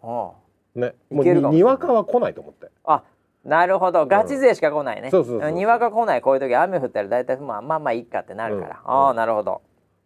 [0.75, 0.93] うん、ね。
[1.11, 2.69] いもうににわかは来ないと思って。
[2.83, 3.03] あ
[3.43, 4.05] なるほど。
[4.05, 8.91] ガチ勢しか来ないね、そうそうにわか来ないこういう時雨降ったら大体まあまあまあいいかってなるから、うん。
[8.91, 9.61] ああなるほど、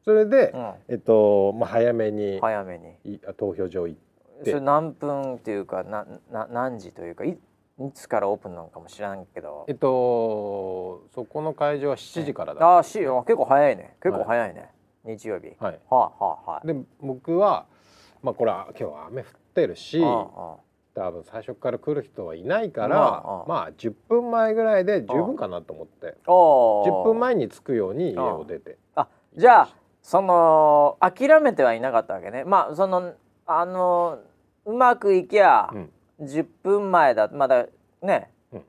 [0.05, 3.15] それで、うん、えっとまあ早めに、早めに。
[3.15, 3.99] い投票所行っ
[4.43, 4.51] て。
[4.51, 7.37] それ何分っていうかなな何時というかい
[7.79, 9.65] いつからオープンなのかも知らんけど。
[9.67, 13.97] えっとそこの会場は7時からだ、ああしあ結構早いね。
[14.01, 14.69] 結構早いね、
[15.05, 15.53] 日曜日。
[15.59, 15.79] はい。
[15.89, 17.65] はあはあはいで僕は
[18.21, 20.55] まあこれは今日は雨降ってるしああ
[20.95, 26.15] 多分最初から来る人はいないから、まああまあ10分前ぐらいで十分かなと思って。
[26.27, 28.77] おー10分前に着くように家を出て。
[28.95, 29.69] あじゃあ
[30.03, 32.43] その諦めてはいなかったわけね。
[32.43, 33.13] まあその
[33.47, 34.19] あの
[34.65, 35.89] うまくいきゃ、うん
[36.23, 37.67] 10分前だまだ
[38.01, 38.63] ね、うん。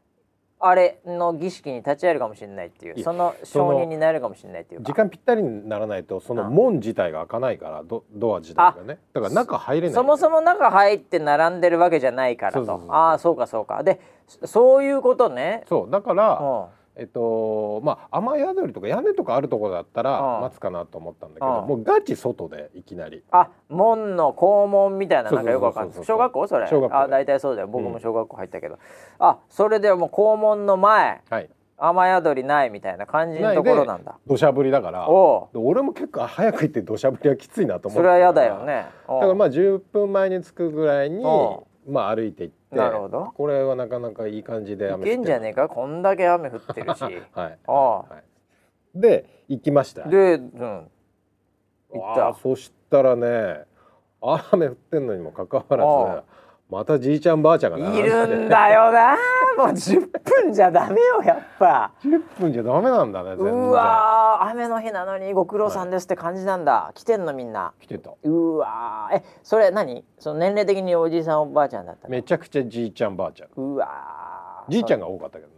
[0.61, 4.87] あれの儀式に立ち会えるかもしれないっていうその承認になるかもしれないっていうか。
[4.87, 6.51] 時間ぴったりにならないとそのあ。
[6.51, 8.99] 門自体が開かないからドドア自体がね。
[9.13, 12.87] だから中入れないそもそも中入って並んでるわけじゃないからと。
[12.89, 13.83] ああそうかそうか。
[13.83, 15.65] でそそういうことね。
[15.69, 23.23] そうだから、うんえっとまあ雨宿りとか屋根とかあるところだったらうん待つかなと思ったんだけどうんもうガチ外でいきなり。
[23.31, 26.05] あ門の校門みたいななんかよくわかんない。
[26.05, 26.47] 小学校？
[26.47, 26.67] それ。
[26.67, 27.69] あ大体そうだよ。
[27.69, 28.79] 僕も小学校入ったけど、
[29.19, 31.23] あそれでもう校門の前。
[31.29, 31.51] はい。
[31.77, 34.17] 雨宿りないみたいな感じのところなんだ。
[34.27, 35.09] 土砂降りだから。
[35.11, 38.01] 俺も結構早く行って土砂降りはきついなと思って。
[38.01, 38.87] うそれは嫌だよね。
[39.09, 43.33] だからまああ10分前に着くぐらいにおまあ歩いて行ってなるほど。
[43.35, 45.69] これはなかなかいい感じでい雨けんじゃねえか？
[45.69, 47.03] こんだけ雨降ってるし。
[47.03, 48.25] はいああはい
[48.95, 50.09] で行きました。
[50.09, 50.91] でうん。
[51.93, 52.35] 行った。
[52.35, 53.65] そしたらね
[54.21, 56.23] 雨降ってんのにもかかわらあず
[56.75, 59.17] またじいちゃんばあちゃんが並いるんだよな。
[59.57, 60.11] もう10
[60.43, 61.93] 分じゃダメよやっぱ。
[62.03, 67.73] 10分じゃダメなんだねうわー雨の日なのにご苦労さんですって感じなんだ、来てんのみんな。
[67.81, 68.11] 来てた。
[68.25, 69.19] うわー。
[69.19, 70.05] えそれ何？
[70.19, 72.11] その年齢的におじいさんおばあちゃんだったの？
[72.11, 73.49] めちゃくちゃじいちゃんばあちゃん。
[73.57, 74.73] うわー。
[74.73, 75.55] じいちゃんが多かったけどね。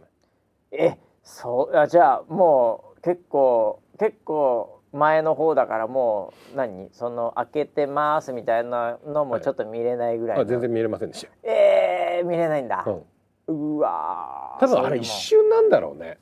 [0.71, 6.89] えそうあじゃあもう結構結構前の方だからもう何？
[6.91, 14.59] その開けてますみたいなのもちょっと見れないぐらいの、あ全然見れませんでしえー、見れないんだ、た、うん、うわー。
[14.59, 16.17] 多分あれ一瞬なんだろうね。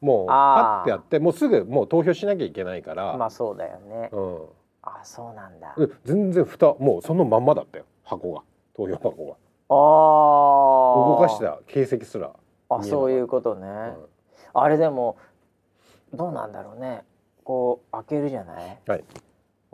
[0.00, 4.10] もうパッてやってもうすぐもう投票しなきゃいけないから、まあそうだよね。
[4.12, 4.42] うん。
[4.82, 5.74] あそうなんだ。
[5.78, 7.86] で全然蓋もうそのまんまだったよ。
[8.04, 8.42] 箱が。
[8.76, 9.34] 投票箱が。
[9.70, 11.58] あ動動かした。
[11.66, 12.32] 形跡すら、
[12.68, 13.94] あそういうことね、うん。
[14.52, 15.16] あれでも
[16.12, 17.02] どうなんだろうね
[17.44, 18.78] こう開けるじゃない？
[18.86, 19.04] はい。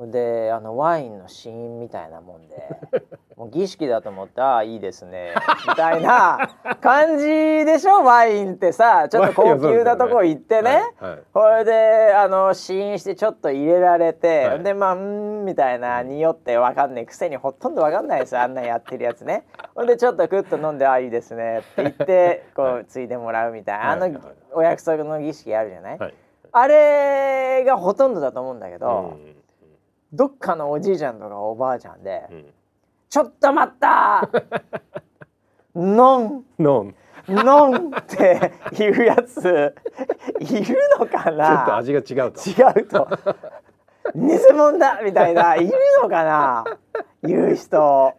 [0.02, 2.56] であのワインの試飲みたいなもんで
[3.36, 5.34] もう儀式だと思ってああいいですね
[5.68, 8.02] みたいな 感じでしょ？
[8.02, 10.70] ワインってさちょっと高級なとこ行ってね。
[10.98, 11.22] はいはい。
[11.34, 14.62] これであの試飲してちょっと入れられて、はい。
[14.62, 19.44] でまあうんみたいな匂ってわかんないくせにほとんどわかんないですよあんなんやってるやつね。
[19.74, 22.84] ほんでちょっとクッと飲んで「あいいですね」って言って こう、はい。
[22.86, 23.90] ついでもらうみたいな。
[23.90, 24.08] あの、
[24.54, 26.14] お約束の儀式あるじゃない、はい
[26.52, 29.36] あれがほとんどだと思うんだけど、うん。
[30.12, 32.46] どっかのおじいちゃんとかおばあちゃんで「うん
[33.08, 34.28] ちょっと待った
[35.74, 36.94] ノンのん
[37.28, 39.74] ノン」っていうやつ
[40.38, 42.40] いるのかちょっとな味が違うと。
[42.48, 43.08] 違うと。
[44.14, 45.00] 偽物だ！
[45.04, 45.72] みたいないる
[46.02, 46.64] のかな？
[47.22, 48.14] 言う人。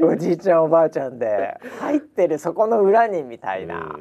[0.00, 1.58] おじいちゃんおばあちゃんで。
[1.80, 3.98] 入ってるそこの裏にみたいな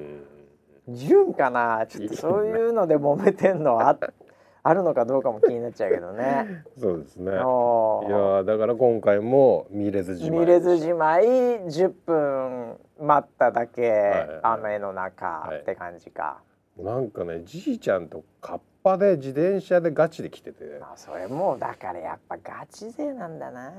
[0.88, 1.86] うんいるんかな？
[1.88, 3.98] ちょっとそういうので揉めてんのあ
[4.64, 6.64] あるのかどうかも気になっちゃうけどね。
[6.78, 7.32] そうですね。
[7.32, 8.06] いお
[8.38, 15.62] やだから今回も見れずじまい見れずじまい10分待っただけ、はい雨の中はい。
[15.62, 16.42] って感じか。
[16.78, 20.78] なんかねじいちゃんとカッパで自転車でガチで来てて。
[20.80, 23.72] まあそれもうだからやっぱガチ勢なんだな。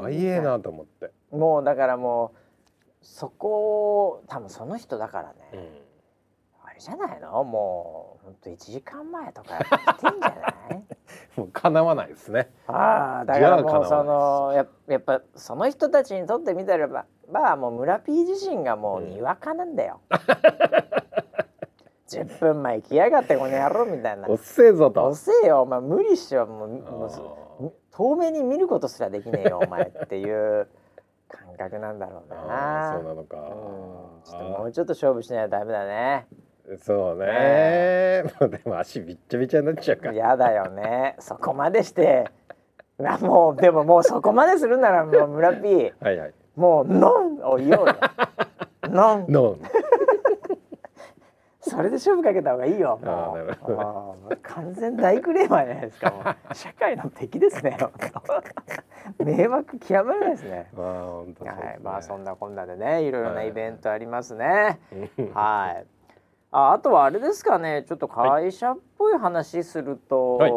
[0.00, 2.38] 早えなと思って、もうだからもう
[3.02, 5.89] そこ多分その人だからね、
[6.80, 7.44] れじゃないの？
[7.44, 10.84] もうほんと1時間前とか来てんじゃない？
[11.36, 12.50] もう叶わないですね。
[12.66, 20.00] ああだからもうそのややっぱその人たちにとってみたらばまあもう村 P 自身がもううんにわかなんだよ。
[22.08, 24.28] 10分前来やがってこの野郎みたいな。
[24.28, 25.04] おっせえぞと。
[25.06, 25.62] 遅えよ。
[25.62, 26.44] お前無理っしょ。
[26.46, 30.68] もうもうあそ遠目に見ることすらできねえよお前っていう
[31.28, 32.94] 感覚なんだろうーな。
[32.94, 33.36] そうなのか。
[33.36, 34.22] うん。
[34.24, 36.26] ちょっともうちょっと勝負しないとダメだね。
[36.78, 41.16] そうねもうでも足びっちゃびちゃになっちゃうからやだよね。
[41.18, 42.26] そこまでして。
[42.98, 47.96] うわもうでももうそこまでするならもう村 P はいはいもうノンを言おうよ。
[48.82, 49.56] ノ ンの
[51.60, 52.98] そそれで勝負かけた方がいいよ。
[53.02, 56.36] もうもう完全大クレーマーじゃないですか。
[56.52, 57.78] 社会の敵ですね。
[59.18, 60.68] 迷惑極まらないですね。
[60.76, 64.80] あー本当ねはい、まあそんなこんなでね、いろいろなイベントありますね。
[65.18, 65.99] う んはい。
[66.52, 70.52] あ、あとはあれですかね、ちょっと会社っぽい話すると、はい。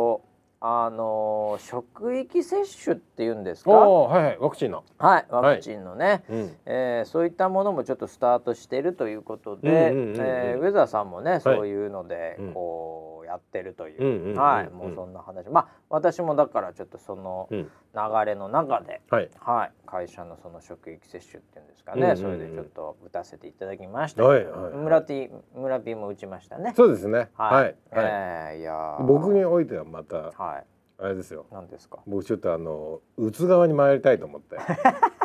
[0.65, 3.71] あの職域接種っていうんですか？
[3.71, 4.37] はいはい。
[4.39, 4.85] ワクチンの。
[4.97, 6.23] はい、ワクチンのね。
[6.29, 6.55] うん。
[6.65, 12.53] えーそういったものもちょっとスタートしているということで、うんうんうんうんえーウェザーさんもね、そういうのでうん。
[12.53, 14.37] こうやってるという、うんうんうんうん。
[14.39, 17.69] はい、もうそんな話、まあ私もだからちょっとそのうん。
[17.95, 19.29] 流れの中で、はい。
[19.39, 22.17] はい、会社のその職域接種っていうんですかね、うんうんうん。
[22.17, 24.73] それでちょっと打たせていただきましたはいはいはい。
[24.73, 26.73] 村 T 村 P も打ちましたね。
[26.75, 27.29] そうですね。
[27.35, 27.63] はい、はい。
[27.63, 27.75] はい。
[27.91, 29.03] えーいやー。
[29.05, 30.65] 僕においてはまたはい、
[30.97, 31.45] あれですよ。
[31.51, 31.99] 何ですか？
[32.07, 34.57] 僕ちょっとあの打つ側に回りたいと思って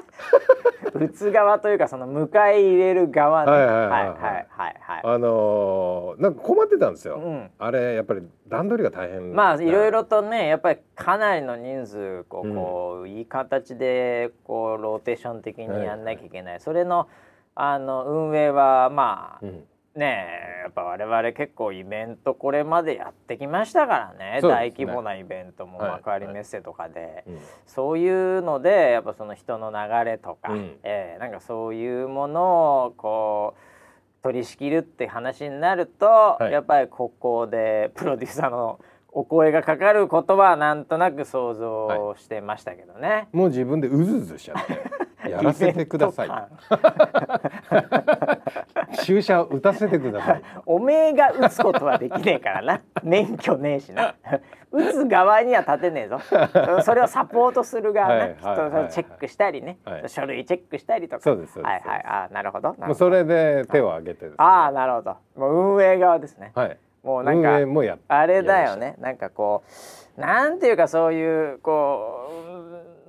[0.95, 3.53] 打つ側というかその迎え入れる側ね。
[3.53, 4.77] はいはいはいはい。
[4.81, 16.53] はいあのー、なんか困ってたんですよ、うん、あれやっぱり段取りが大変まあいろいろとねやっぱりかなりの人数こう,こう、うん、いい形でこうローテーション的にやんなきゃいけない、はい。
[16.55, 17.09] はい、それの
[17.55, 19.65] あの運営はまあ、うん。
[19.99, 24.37] ねえやっぱ我々結構イベントこれまでやってきましたからね。
[24.37, 24.41] ね。
[24.43, 25.91] 大規模なイベントもはい。
[25.93, 27.39] 幕張メッセとかで、うん。
[27.67, 30.77] そういうのでやっぱその人の流れとか、うん。
[30.83, 36.45] えーなんかそういうものをこう取り仕切るって話になると、い。
[36.45, 38.79] やっぱりここで プロデューサーの
[39.11, 43.29] お声がかかることはなんとなく想像してましたけどね。
[43.33, 46.29] もう自分でうずうずしちゃってやらせてください
[49.05, 50.43] 注射を打たせてください。
[50.67, 52.81] おめえが打つことはできねえからな。
[53.03, 54.15] 免許ねえしな。
[54.71, 56.19] 打つ側には立てねえぞ。
[56.21, 60.09] そ それをサポートする側な、はいはいきっとチェックしたりね、はい。
[60.09, 61.23] 書類チェックしたりとか。
[61.23, 61.89] そうですそうです。
[61.89, 62.05] はいはい。
[62.07, 62.69] あなるほど。
[62.71, 62.87] なるほど。
[62.89, 64.37] もうそれで手を挙げてですね。
[64.39, 65.17] ああなるほど。
[65.37, 66.77] もう運営側ですね、はい。
[67.03, 67.55] もうなんか
[68.09, 68.95] あれだよね。
[68.99, 69.63] なんかこ
[70.17, 72.38] うなんていうかそういうこううん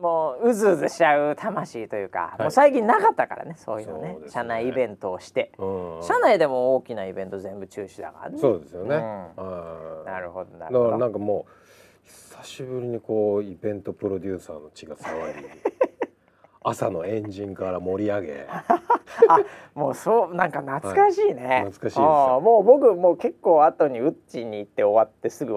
[0.01, 2.41] もううずうずしちゃう魂というか、い。
[2.41, 4.13] もう最近なかったからねそういうのね。
[4.13, 4.29] ね。
[4.29, 6.03] 社内イベントをして、うん。
[6.03, 8.39] 社内でも大きなイベント全部中止だからね。
[8.39, 10.05] そうですよね、うん。
[10.05, 11.51] なるほどなだからるほどなんかもう
[12.05, 15.47] 久しぶりにこうイベントプロデューサーの血が騒ぎ
[16.61, 18.47] 朝のエンジンから盛り上げ。
[19.27, 19.39] あ
[19.73, 25.53] もうそうなんか懐かしいね、はい懐かしいですもう僕もう結構後にウッチに行って終わってすぐ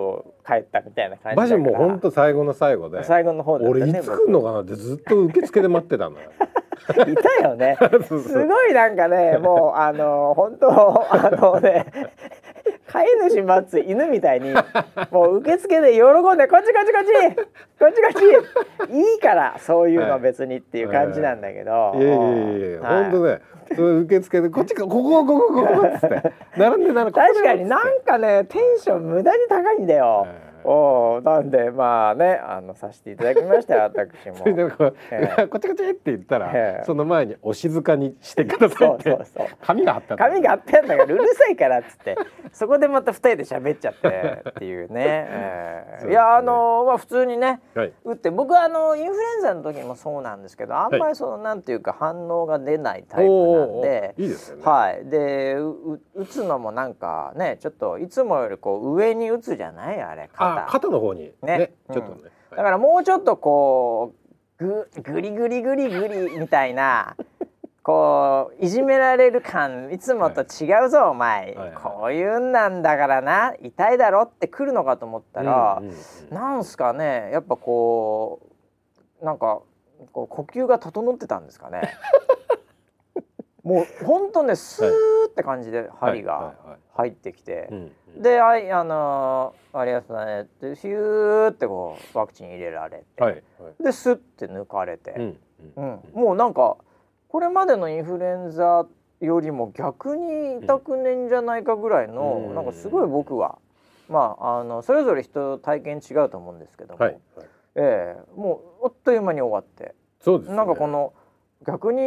[0.46, 1.36] 帰ったみたいな感じだから。
[1.36, 3.04] マジもうほんと最後の最後で。
[3.04, 6.30] 最後の方だったね俺いつ来るのかなってずっと受付で待ってたのよ。
[6.88, 7.10] 僕。
[7.10, 7.76] いたよね。
[8.06, 11.86] すごいなんかねもうあの本当あのね
[12.92, 14.52] 飼い主待つ犬みたいに
[15.10, 17.36] もう受付で喜んでこっちこっちこっち
[17.78, 22.00] こっちこっちいいからそういうの別にっていう感じなんだけど、い。
[22.00, 23.04] やいやいやいや、はい。
[23.04, 23.40] ほんとね
[23.74, 30.26] それ受付でこっちかここここここっつって並んで並んで確かになんかねテンション無駄に高いんだよ。
[30.26, 34.36] ええおうなんでまあねあのさせていただきましたよ 私も。
[34.36, 35.46] それでこう、ええ。
[35.46, 36.84] こっちこっちって言ったら、ええ。
[36.84, 39.46] その前にお静かにしてくださいそうってそうそう。
[39.60, 42.16] 紙が貼ってあった髪があってんだからうるさいからっつって。
[42.52, 45.02] そこでまた二人で喋っちゃってっていうね。
[45.28, 46.12] え えそうですね。
[46.12, 47.92] いやあのまあ普通にねはい。
[48.04, 54.22] 打って僕はあのインフルエンザの時もそうなんですけどあんまりその、なんていうか反応が出ないタイプなんおでー。
[54.22, 60.00] いいですよね、はい、でうう打つのもなんかねちょっといつもよりこう上に打つじゃない？
[60.00, 61.32] あれ肩あ肩の方に。
[61.42, 61.58] ね。
[61.58, 61.72] ね。
[61.92, 64.14] ちょっとね、だからもうちょっとこ
[64.58, 67.16] うぐぐりぐりぐりぐりみたいな
[67.82, 71.72] こういじめられる感いつもと違うぞ、お前、はいはい。
[71.74, 73.54] こういうんなんだからな。
[73.60, 76.34] 痛いだろってくるのかと思ったら、うんうんうん。
[76.34, 77.30] なんすかね。
[77.32, 78.40] やっぱこ
[79.20, 79.62] うなんか
[80.12, 81.82] こう呼吸が整ってたんですかね
[83.62, 84.88] もうほんとねスー
[85.28, 86.54] って感じで針が
[86.94, 87.70] 入ってきて、
[88.16, 93.82] で「はいあのーありがとうね」ってヒューってこうワクチン入れられて、はいはい。
[93.82, 95.38] でスッて抜かれて、うん
[95.76, 96.76] うんもうなんか
[97.28, 98.84] これまでのインフルエンザ
[99.20, 103.58] よりも逆に痛くねんじゃないかぐらいの、うんなんかすごい僕は
[104.08, 107.46] まああのそれぞれ人体験違うと思うんですけども、はいはい。
[107.76, 110.56] ええもうあっという間に終わって、そうですね。
[110.56, 111.14] なんかこの
[111.64, 112.02] 逆に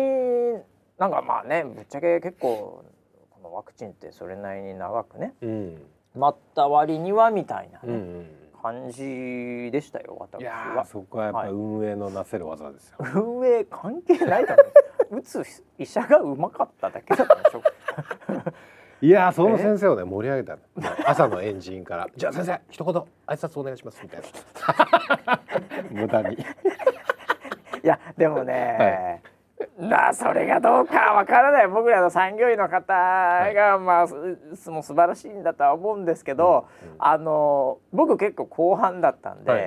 [0.98, 2.84] なんかまあねぶっちゃけ結構
[3.32, 5.82] このワクチンってそれなりに長くねうん。
[6.16, 8.28] 待った割にはみたいなね、うんうん。
[8.62, 10.86] 感じでしたよ私いやーは。
[10.86, 11.50] そこはやっぱはい。
[11.52, 14.66] 運営のなせる技ですよ、運営関係ないと思う。
[15.20, 15.43] 打つ
[15.78, 17.62] 医者がうまかっただけだったでしょ
[19.02, 20.62] いやーその先生をね盛り上げたの。
[21.06, 25.39] 朝のエンジンから「じゃあ先生一言挨拶お願いします」みたいな。
[26.02, 26.36] 無駄に。
[26.36, 29.22] いやでもね、
[29.80, 31.68] なそれがどうかわからない。
[31.68, 32.93] 僕らの産業医の方
[33.53, 34.08] が、まあ
[34.56, 36.68] すもう素晴らしいんだとは思うんですけど、
[36.99, 39.58] あの僕結構後半だったんで、は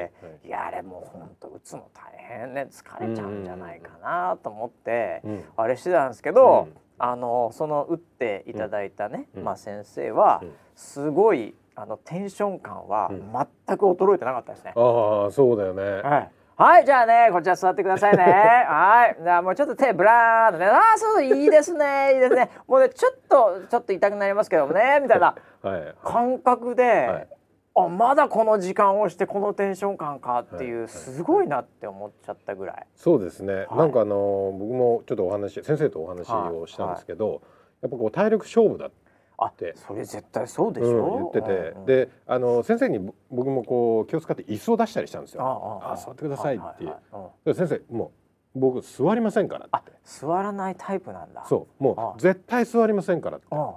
[0.45, 2.69] いやあれもうほんと打つの大変ね。
[2.71, 6.77] 疲れちゃうんじゃないかなと思って、うんあれしてたんですけど、うん。
[7.01, 9.45] あのその打っていただいたね、うん。
[9.45, 10.53] まあ、先生はうん。
[10.75, 13.33] すごいあのテンション感はうん。
[13.67, 14.73] 全く衰えてなかったですね。
[14.77, 15.83] ああそうだよね。
[16.03, 16.31] はい。
[16.59, 18.25] はい、じゃあね、こちら座ってくださいね。
[18.67, 22.51] はい、じゃあもうちょっと手ブラーっとね、ああ、そう、いいですね、いいですね。
[22.67, 25.37] もうね、ちょっと、ちょっと痛くなりますけどもね、みたいな。
[25.63, 25.95] はい。
[26.03, 26.83] 感覚で。
[26.83, 27.29] はい。
[27.77, 30.89] あ、まだこの時間をして、このテンション感かっていう、はい。
[30.89, 32.87] すごいなって思っちゃったぐらい。
[32.97, 33.77] そうですね、はい。
[33.77, 37.41] なんかあの僕もちょっとお話先生とお話をしたんですけど、
[37.83, 38.91] やっぱこう体力勝負だ
[39.39, 41.87] あで、それ絶対そうでしうんょ言ってて、うんうん。
[41.87, 45.43] であの先生にぼ僕もこう気を使って椅子を出したりしたんですよ。
[45.43, 46.85] あああ座ってくださいって。
[46.85, 47.55] いうはははい。
[47.55, 48.13] 先生も
[48.55, 51.45] う僕座りませんからあって、座らないタイプなんだ。
[51.49, 51.83] そう。
[51.83, 53.47] もあう絶対座りませんからって。
[53.51, 53.71] うん。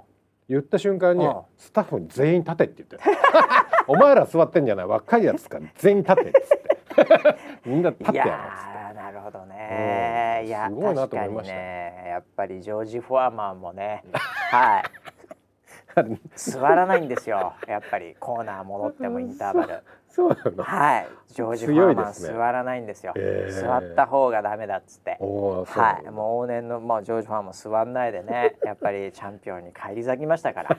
[0.48, 2.98] 言った瞬間にあスタッフに全員立てって言って
[3.86, 4.86] 「お前ら座ってんじゃない。
[4.86, 6.72] 若いやつから全員立て」っつって。
[7.64, 10.46] みんな立っていやろうっやーなるほどね、うん。
[10.48, 11.54] いやすごいなと思いました。
[11.54, 12.04] ね。
[12.08, 14.04] やっぱりジョージ・フォアマンもね。
[14.12, 14.82] はい。
[14.82, 15.11] つって
[16.34, 17.54] 座らないんですよ。
[17.66, 18.16] やっぱり。
[18.18, 19.82] コーナー戻ってもインターバル。
[20.08, 21.08] そうなのはい。
[21.32, 23.14] ジョージ・フォアマン座らないんですよ、
[23.48, 25.12] 座った方がダメだっつって。
[25.12, 28.56] はい、もう往年の、まあ、ジョージ・ファンも座んないでね。
[28.62, 30.78] やっぱりチャンピオンに返り咲きましたから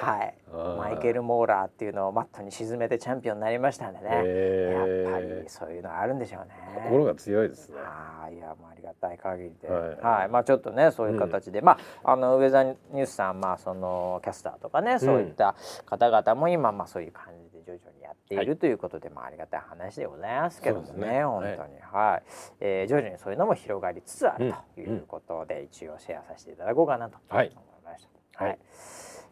[0.00, 0.34] はい。
[0.78, 5.10] マイケル・モーラーっていうのをマットに沈めてチャンピオンになりましたんでね、へー。
[5.10, 6.54] やっぱりそういうのあるんでしょうね。
[6.88, 7.76] 心が強いですね。
[7.84, 9.80] ああいやもうありがたい限りで、は
[10.18, 10.26] はい。
[10.26, 15.54] い、まあちょっとねそういう形で、まああのウェザーニュースさんまあそのキャスターとかねそういった
[15.86, 21.24] 方々も今まあそういう感じで徐々にやっているということで、まあありがたい話でございますけどもねね。
[21.24, 21.78] 本当に。
[21.80, 22.22] はい、
[22.60, 24.82] えー徐々にそういうのも広がりつつあるとうん。
[24.82, 27.48] いうことで、一応シェアさせていただこうかなと思はい。
[27.48, 28.44] いました。
[28.44, 28.58] はい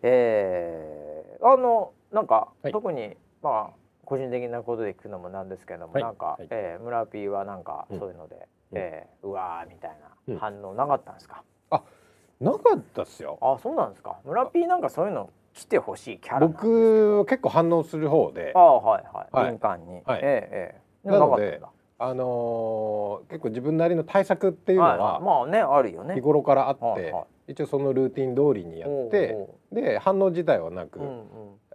[0.03, 2.73] えーあのなんか、はい。
[2.73, 3.75] 特にまあ
[4.05, 6.03] 個人的なことで聞くのもなんですけども、はい。
[6.03, 6.47] なんか、はい。
[6.51, 7.99] えー村 P はなんかうん。
[7.99, 8.37] そういうので、
[8.73, 8.79] うん。
[8.79, 9.97] えーうわーみたい
[10.29, 10.35] うん。
[10.35, 11.43] な反応なかったんですか、
[12.41, 13.39] なかったっすよ。
[13.41, 14.17] あそうなんですか？
[14.25, 18.53] 村 P なんかそういうの来てほしいキャラ僕は結構反応する方で。
[18.55, 19.51] あ、はいはい、はい。
[19.51, 20.21] 敏感に、はい。
[20.23, 21.61] ええええなので
[22.01, 26.15] あのー結構自分なりの対策っていうのはいはまあねあるよね。
[26.15, 29.35] 日頃からあって、はいは一応そのルーティン通りにやって
[29.73, 31.25] おで反応自体はなく、うんうん。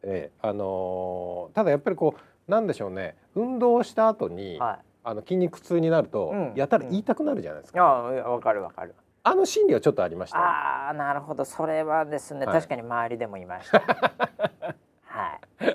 [0.03, 4.85] ええあのーただやっぱりこうなんでしょうね運動をした後に、はい。
[5.05, 6.53] あの筋肉痛になると、うん。
[6.55, 8.95] やたら言いたくなるじゃないですか、ああいやわかるわかる。
[9.23, 10.37] あの心理はちょっとありました。
[10.37, 11.43] ね、ああなるほど。
[11.45, 12.55] それはですね、はい。
[12.55, 13.79] 確かに周りでもいました。
[15.03, 15.65] はい。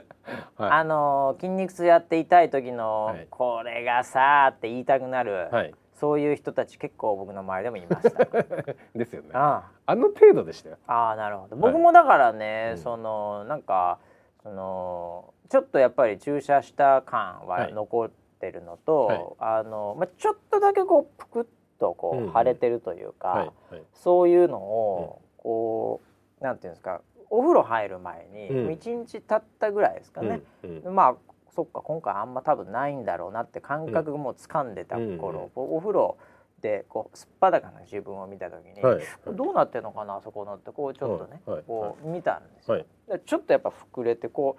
[0.56, 0.70] はい。
[0.70, 3.26] あのー筋肉痛やって痛い時の、はい。
[3.30, 8.24] これがさーって言いたくなる、はい、そういう人たち結構僕の周りでもいました
[8.94, 9.30] ですよね。
[9.32, 9.94] ああ。
[9.96, 10.78] の程度でしたよ。
[10.86, 11.56] あああなるほど。
[11.56, 12.78] 僕もだからね、うん。
[12.78, 13.98] そのなんか
[14.42, 17.72] そのちょっとやっぱり注射した感ははい。
[17.72, 19.26] 残ってるのと、はい。
[19.38, 21.46] あのまあ、ちょっとだけこうぷくっ
[21.80, 23.82] とこう腫れてるというか、はいはい。
[23.92, 26.00] そういうのをこ
[26.40, 28.68] うなんていうんですかお風呂入る前にうん。
[28.68, 30.94] 1日経ったぐらいですかね、うんうん。
[30.94, 31.16] まあ
[31.58, 36.16] そっか今回あんま多分ないんだろうなって感覚がもう掴んでた頃、こうお風呂
[36.62, 39.02] でこうすっぱだかな自分を見た時に、はい。
[39.34, 41.56] どうなってんのかなあそこのってこうちょっとね、はい。
[41.56, 41.64] はい。
[41.66, 42.74] こう見たんですよ。
[42.76, 42.86] はい。
[43.08, 44.56] でちょっとやっぱ膨れてこ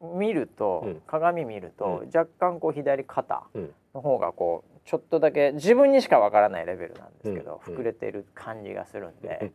[0.00, 1.02] う見ると、うん。
[1.04, 3.74] 鏡見ると、う若干こう左肩うん。
[3.92, 7.74] の方がこうちょっとだけ自分にしかわからないレベルなんですけど、うん。
[7.74, 9.52] 膨れてる感じがするんで、うん。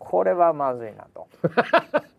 [0.00, 1.28] これはまずいなと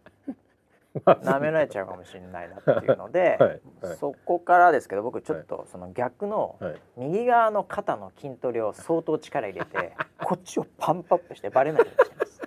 [1.05, 3.49] 舐められちゃうかもしれないなっていうので、 はい
[3.81, 3.95] はい。
[3.97, 6.81] そこからですけど僕ちょっとその逆のはい。
[6.97, 12.41] 右側の肩の筋トレを相当力入れて こっちをパンプアップしてバレないようにしてます。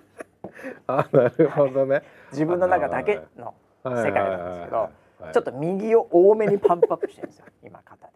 [0.87, 2.01] あなるほどね。
[2.31, 4.89] 自分の中だけの世界なんですけど
[5.31, 7.45] ちょっとと右を多めにパンプアップしてるんですよ。
[7.63, 8.13] 今肩で。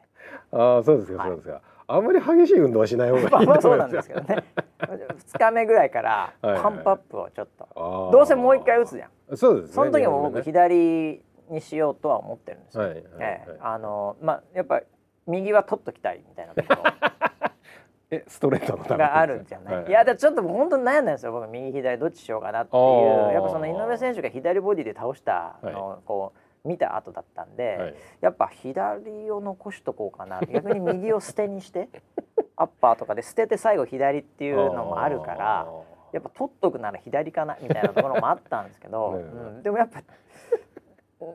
[0.51, 1.29] ああそうですかはい。
[1.29, 4.43] そうですかあんまり激しい運動はしない方がいいまあまあと思います そうなんですけどね。
[4.79, 7.67] 2日目ぐらいからはいパンプアップをちょっと。
[7.75, 8.11] あー。
[8.11, 9.37] どうせもう一回打つじゃん。
[9.37, 9.73] そうですね。
[9.73, 13.57] その時も僕ね左にしようとは思ってるんですよ、はいはいはいええ。
[13.61, 14.81] あのまあやっぱ
[15.27, 16.91] 右は取っときたいみたいなところ
[18.11, 21.31] えストレートのためがあるんじゃない、、はいやでちょっと本当に悩んだんですよ。
[21.31, 23.29] 僕右左どっちしようかなっていあー。
[23.31, 27.95] うやっぱその井上選手が左ボディで倒したのをこう見た後だったんで、はい。
[28.21, 30.41] やっぱ左を残しとこうかな。
[30.51, 31.89] 逆に右を捨てにして
[32.57, 35.67] アッパーとかで捨てて最後左っていうのもあるから
[36.13, 39.25] やっぱ取っとくなら左かなみたいなところもあったんですけど、ね う
[39.59, 40.01] ん、でもやっぱ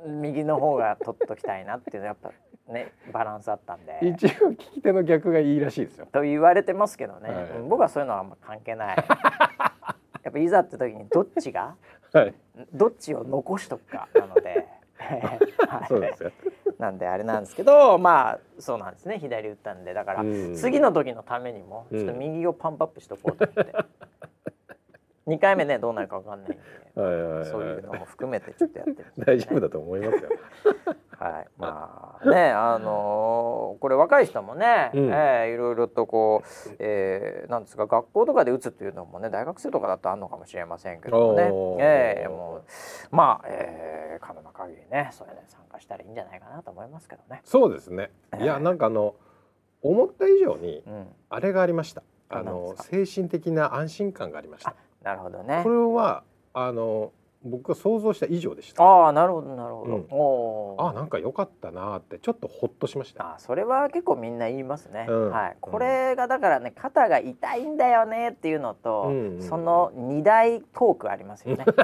[0.06, 2.32] 右の方が取っときたいなっていうのはやっ
[2.66, 3.98] ぱねバランスあったんで。
[4.02, 6.06] 一応利き手の逆がいいらしいですよ。
[6.06, 7.44] と言われてますけどね、はい。
[7.44, 8.96] うん僕はそういうのはあんま関係ない。
[10.22, 11.76] やっぱいざって時にどっちが
[12.12, 12.34] はい。
[12.72, 14.79] どっちを残しとくかなので、はい
[15.88, 16.32] そうですよ。
[16.78, 19.18] なんであれなんですけどまあそうなんですね。
[19.18, 19.92] 左打ったんで。
[19.94, 20.54] だからうん。
[20.54, 23.74] 次の時のためにもちょっと右をパンプアップしとこうと思って、
[25.30, 26.58] 2回目ねどうなるかわかんないんで、
[27.00, 30.30] はいそういうのも含めてちょっとやってる 大丈夫だと思いますよ。
[31.18, 35.08] はい、まあね、あのーこれ若い人もね、うん。
[35.10, 41.50] えーいろいろとこう、えーなんですか学校とかで打つっていうのもね大学生とかだとあるのかもしれませんけどもね。
[41.80, 42.62] えーもう
[43.14, 47.40] まあ、えー可能な限りねそれで参加したらいいんじゃないかなと思いますけどね。
[47.44, 48.10] そうですね。
[48.38, 49.14] いやなんかあの
[49.82, 52.02] 思った以上にうん、あれがありました。
[52.30, 52.96] ああなんのですか？
[52.96, 54.70] 精神的な安心感がありました。
[54.70, 55.62] あなるほどね。
[55.62, 55.68] こ。
[55.70, 56.22] れは
[56.52, 58.82] あの僕が想像した以上でした。
[58.82, 59.96] ああなるほどなるほど。
[59.96, 60.06] うん。
[60.10, 60.90] おー。
[60.90, 63.34] あなんか良かったなってちょっとほっとしました。
[63.34, 65.30] あそれは結構みんな言いますね、うん。
[65.30, 71.64] はい、これがだからね肩が痛いんだよねっていうのと、うんうんその2大トークありますよね。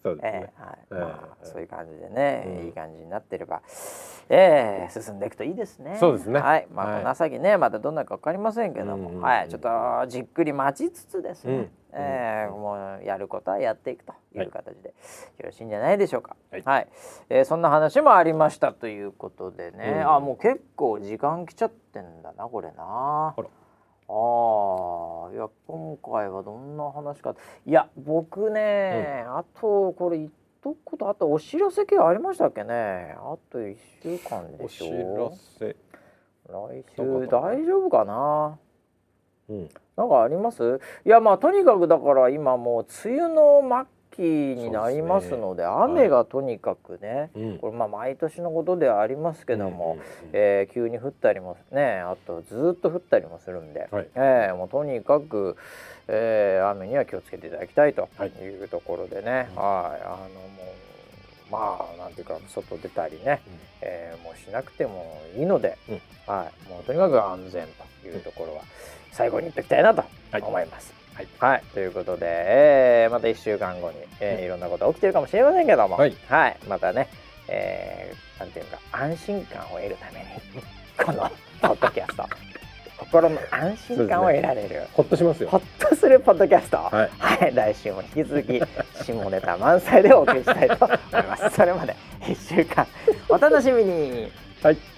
[0.00, 0.30] そうですね。
[0.32, 0.78] ええはい。
[0.80, 2.66] ええまあ、そういう感じでね、うん。
[2.66, 3.62] いい感じになってれば、
[4.28, 5.96] ええ進んでいくといいですね。
[5.98, 6.38] そうですね。
[6.38, 7.02] はい、まあ、はい。
[7.02, 9.68] この先ね、またどんなかわかりませんけども、はい、ちょっと
[10.06, 11.68] じっくり待ちつつですね。
[11.92, 11.98] うん。
[12.00, 14.94] ええもうやることはやっていくという形で、よ
[15.44, 16.36] ろしいんじゃないでしょうか。
[16.64, 16.88] はい。
[17.30, 20.10] えーそんな話もありましたということでね、うん。
[20.12, 22.74] あもう結構時間来ちゃってんだなこれな。
[22.78, 23.44] あら。
[24.10, 27.34] ああいや今回はどんな話か
[27.66, 30.30] いや僕ね、あとこれ言っ
[30.62, 33.14] とくことあとお知らせ系ありましたっけね。
[33.18, 35.76] あと1週間でお知しょらせ。
[36.48, 38.58] 来週大丈夫かな。
[39.50, 39.68] うん
[39.98, 40.80] なんかあります？
[41.04, 43.62] いやまあとにかくだから今もう梅雨の
[44.16, 44.24] 末
[44.54, 47.58] 期になりますので雨がとにかくね、うん。
[47.58, 54.08] これまあ毎年のことではありますけども、うんうんうんえー急に降ったりもねあとずっと降ったりもするんで、はい。
[54.14, 55.56] えーもうとにかく、
[56.06, 58.28] えー雨には気をつけていただきたいとはい。
[58.28, 59.62] いうところでね、うん。
[59.62, 60.02] はい。
[60.04, 60.62] あのも
[61.48, 63.40] うまあなんていうか外出たりね、
[63.80, 66.00] えーもうしなくてもいいので、うん。
[66.26, 67.66] はい、もうとにかく安全
[68.02, 68.62] というところは
[69.18, 70.04] 最後に言っておきたいなと
[70.40, 70.94] 思います。
[71.12, 77.08] はい、はい、ということで、えー、また1週間後に、えー、いろんなこと起きてるかもしれませんけども、はい、はい、またね、
[77.48, 80.62] えー、なんていうか安心感を得るために
[81.04, 81.28] この
[81.60, 82.24] ポッドキャスト。
[82.98, 85.48] 心の安心感を得られる、ね、ほっとしますよ。
[85.48, 88.60] ほっとするポッドキャスト、はい、はい、来週も引き続き
[89.04, 91.50] 下ネタ満載でお送りしたいと思います。
[91.50, 92.86] それまで1週間
[93.28, 94.30] お楽しみに。
[94.62, 94.97] はい。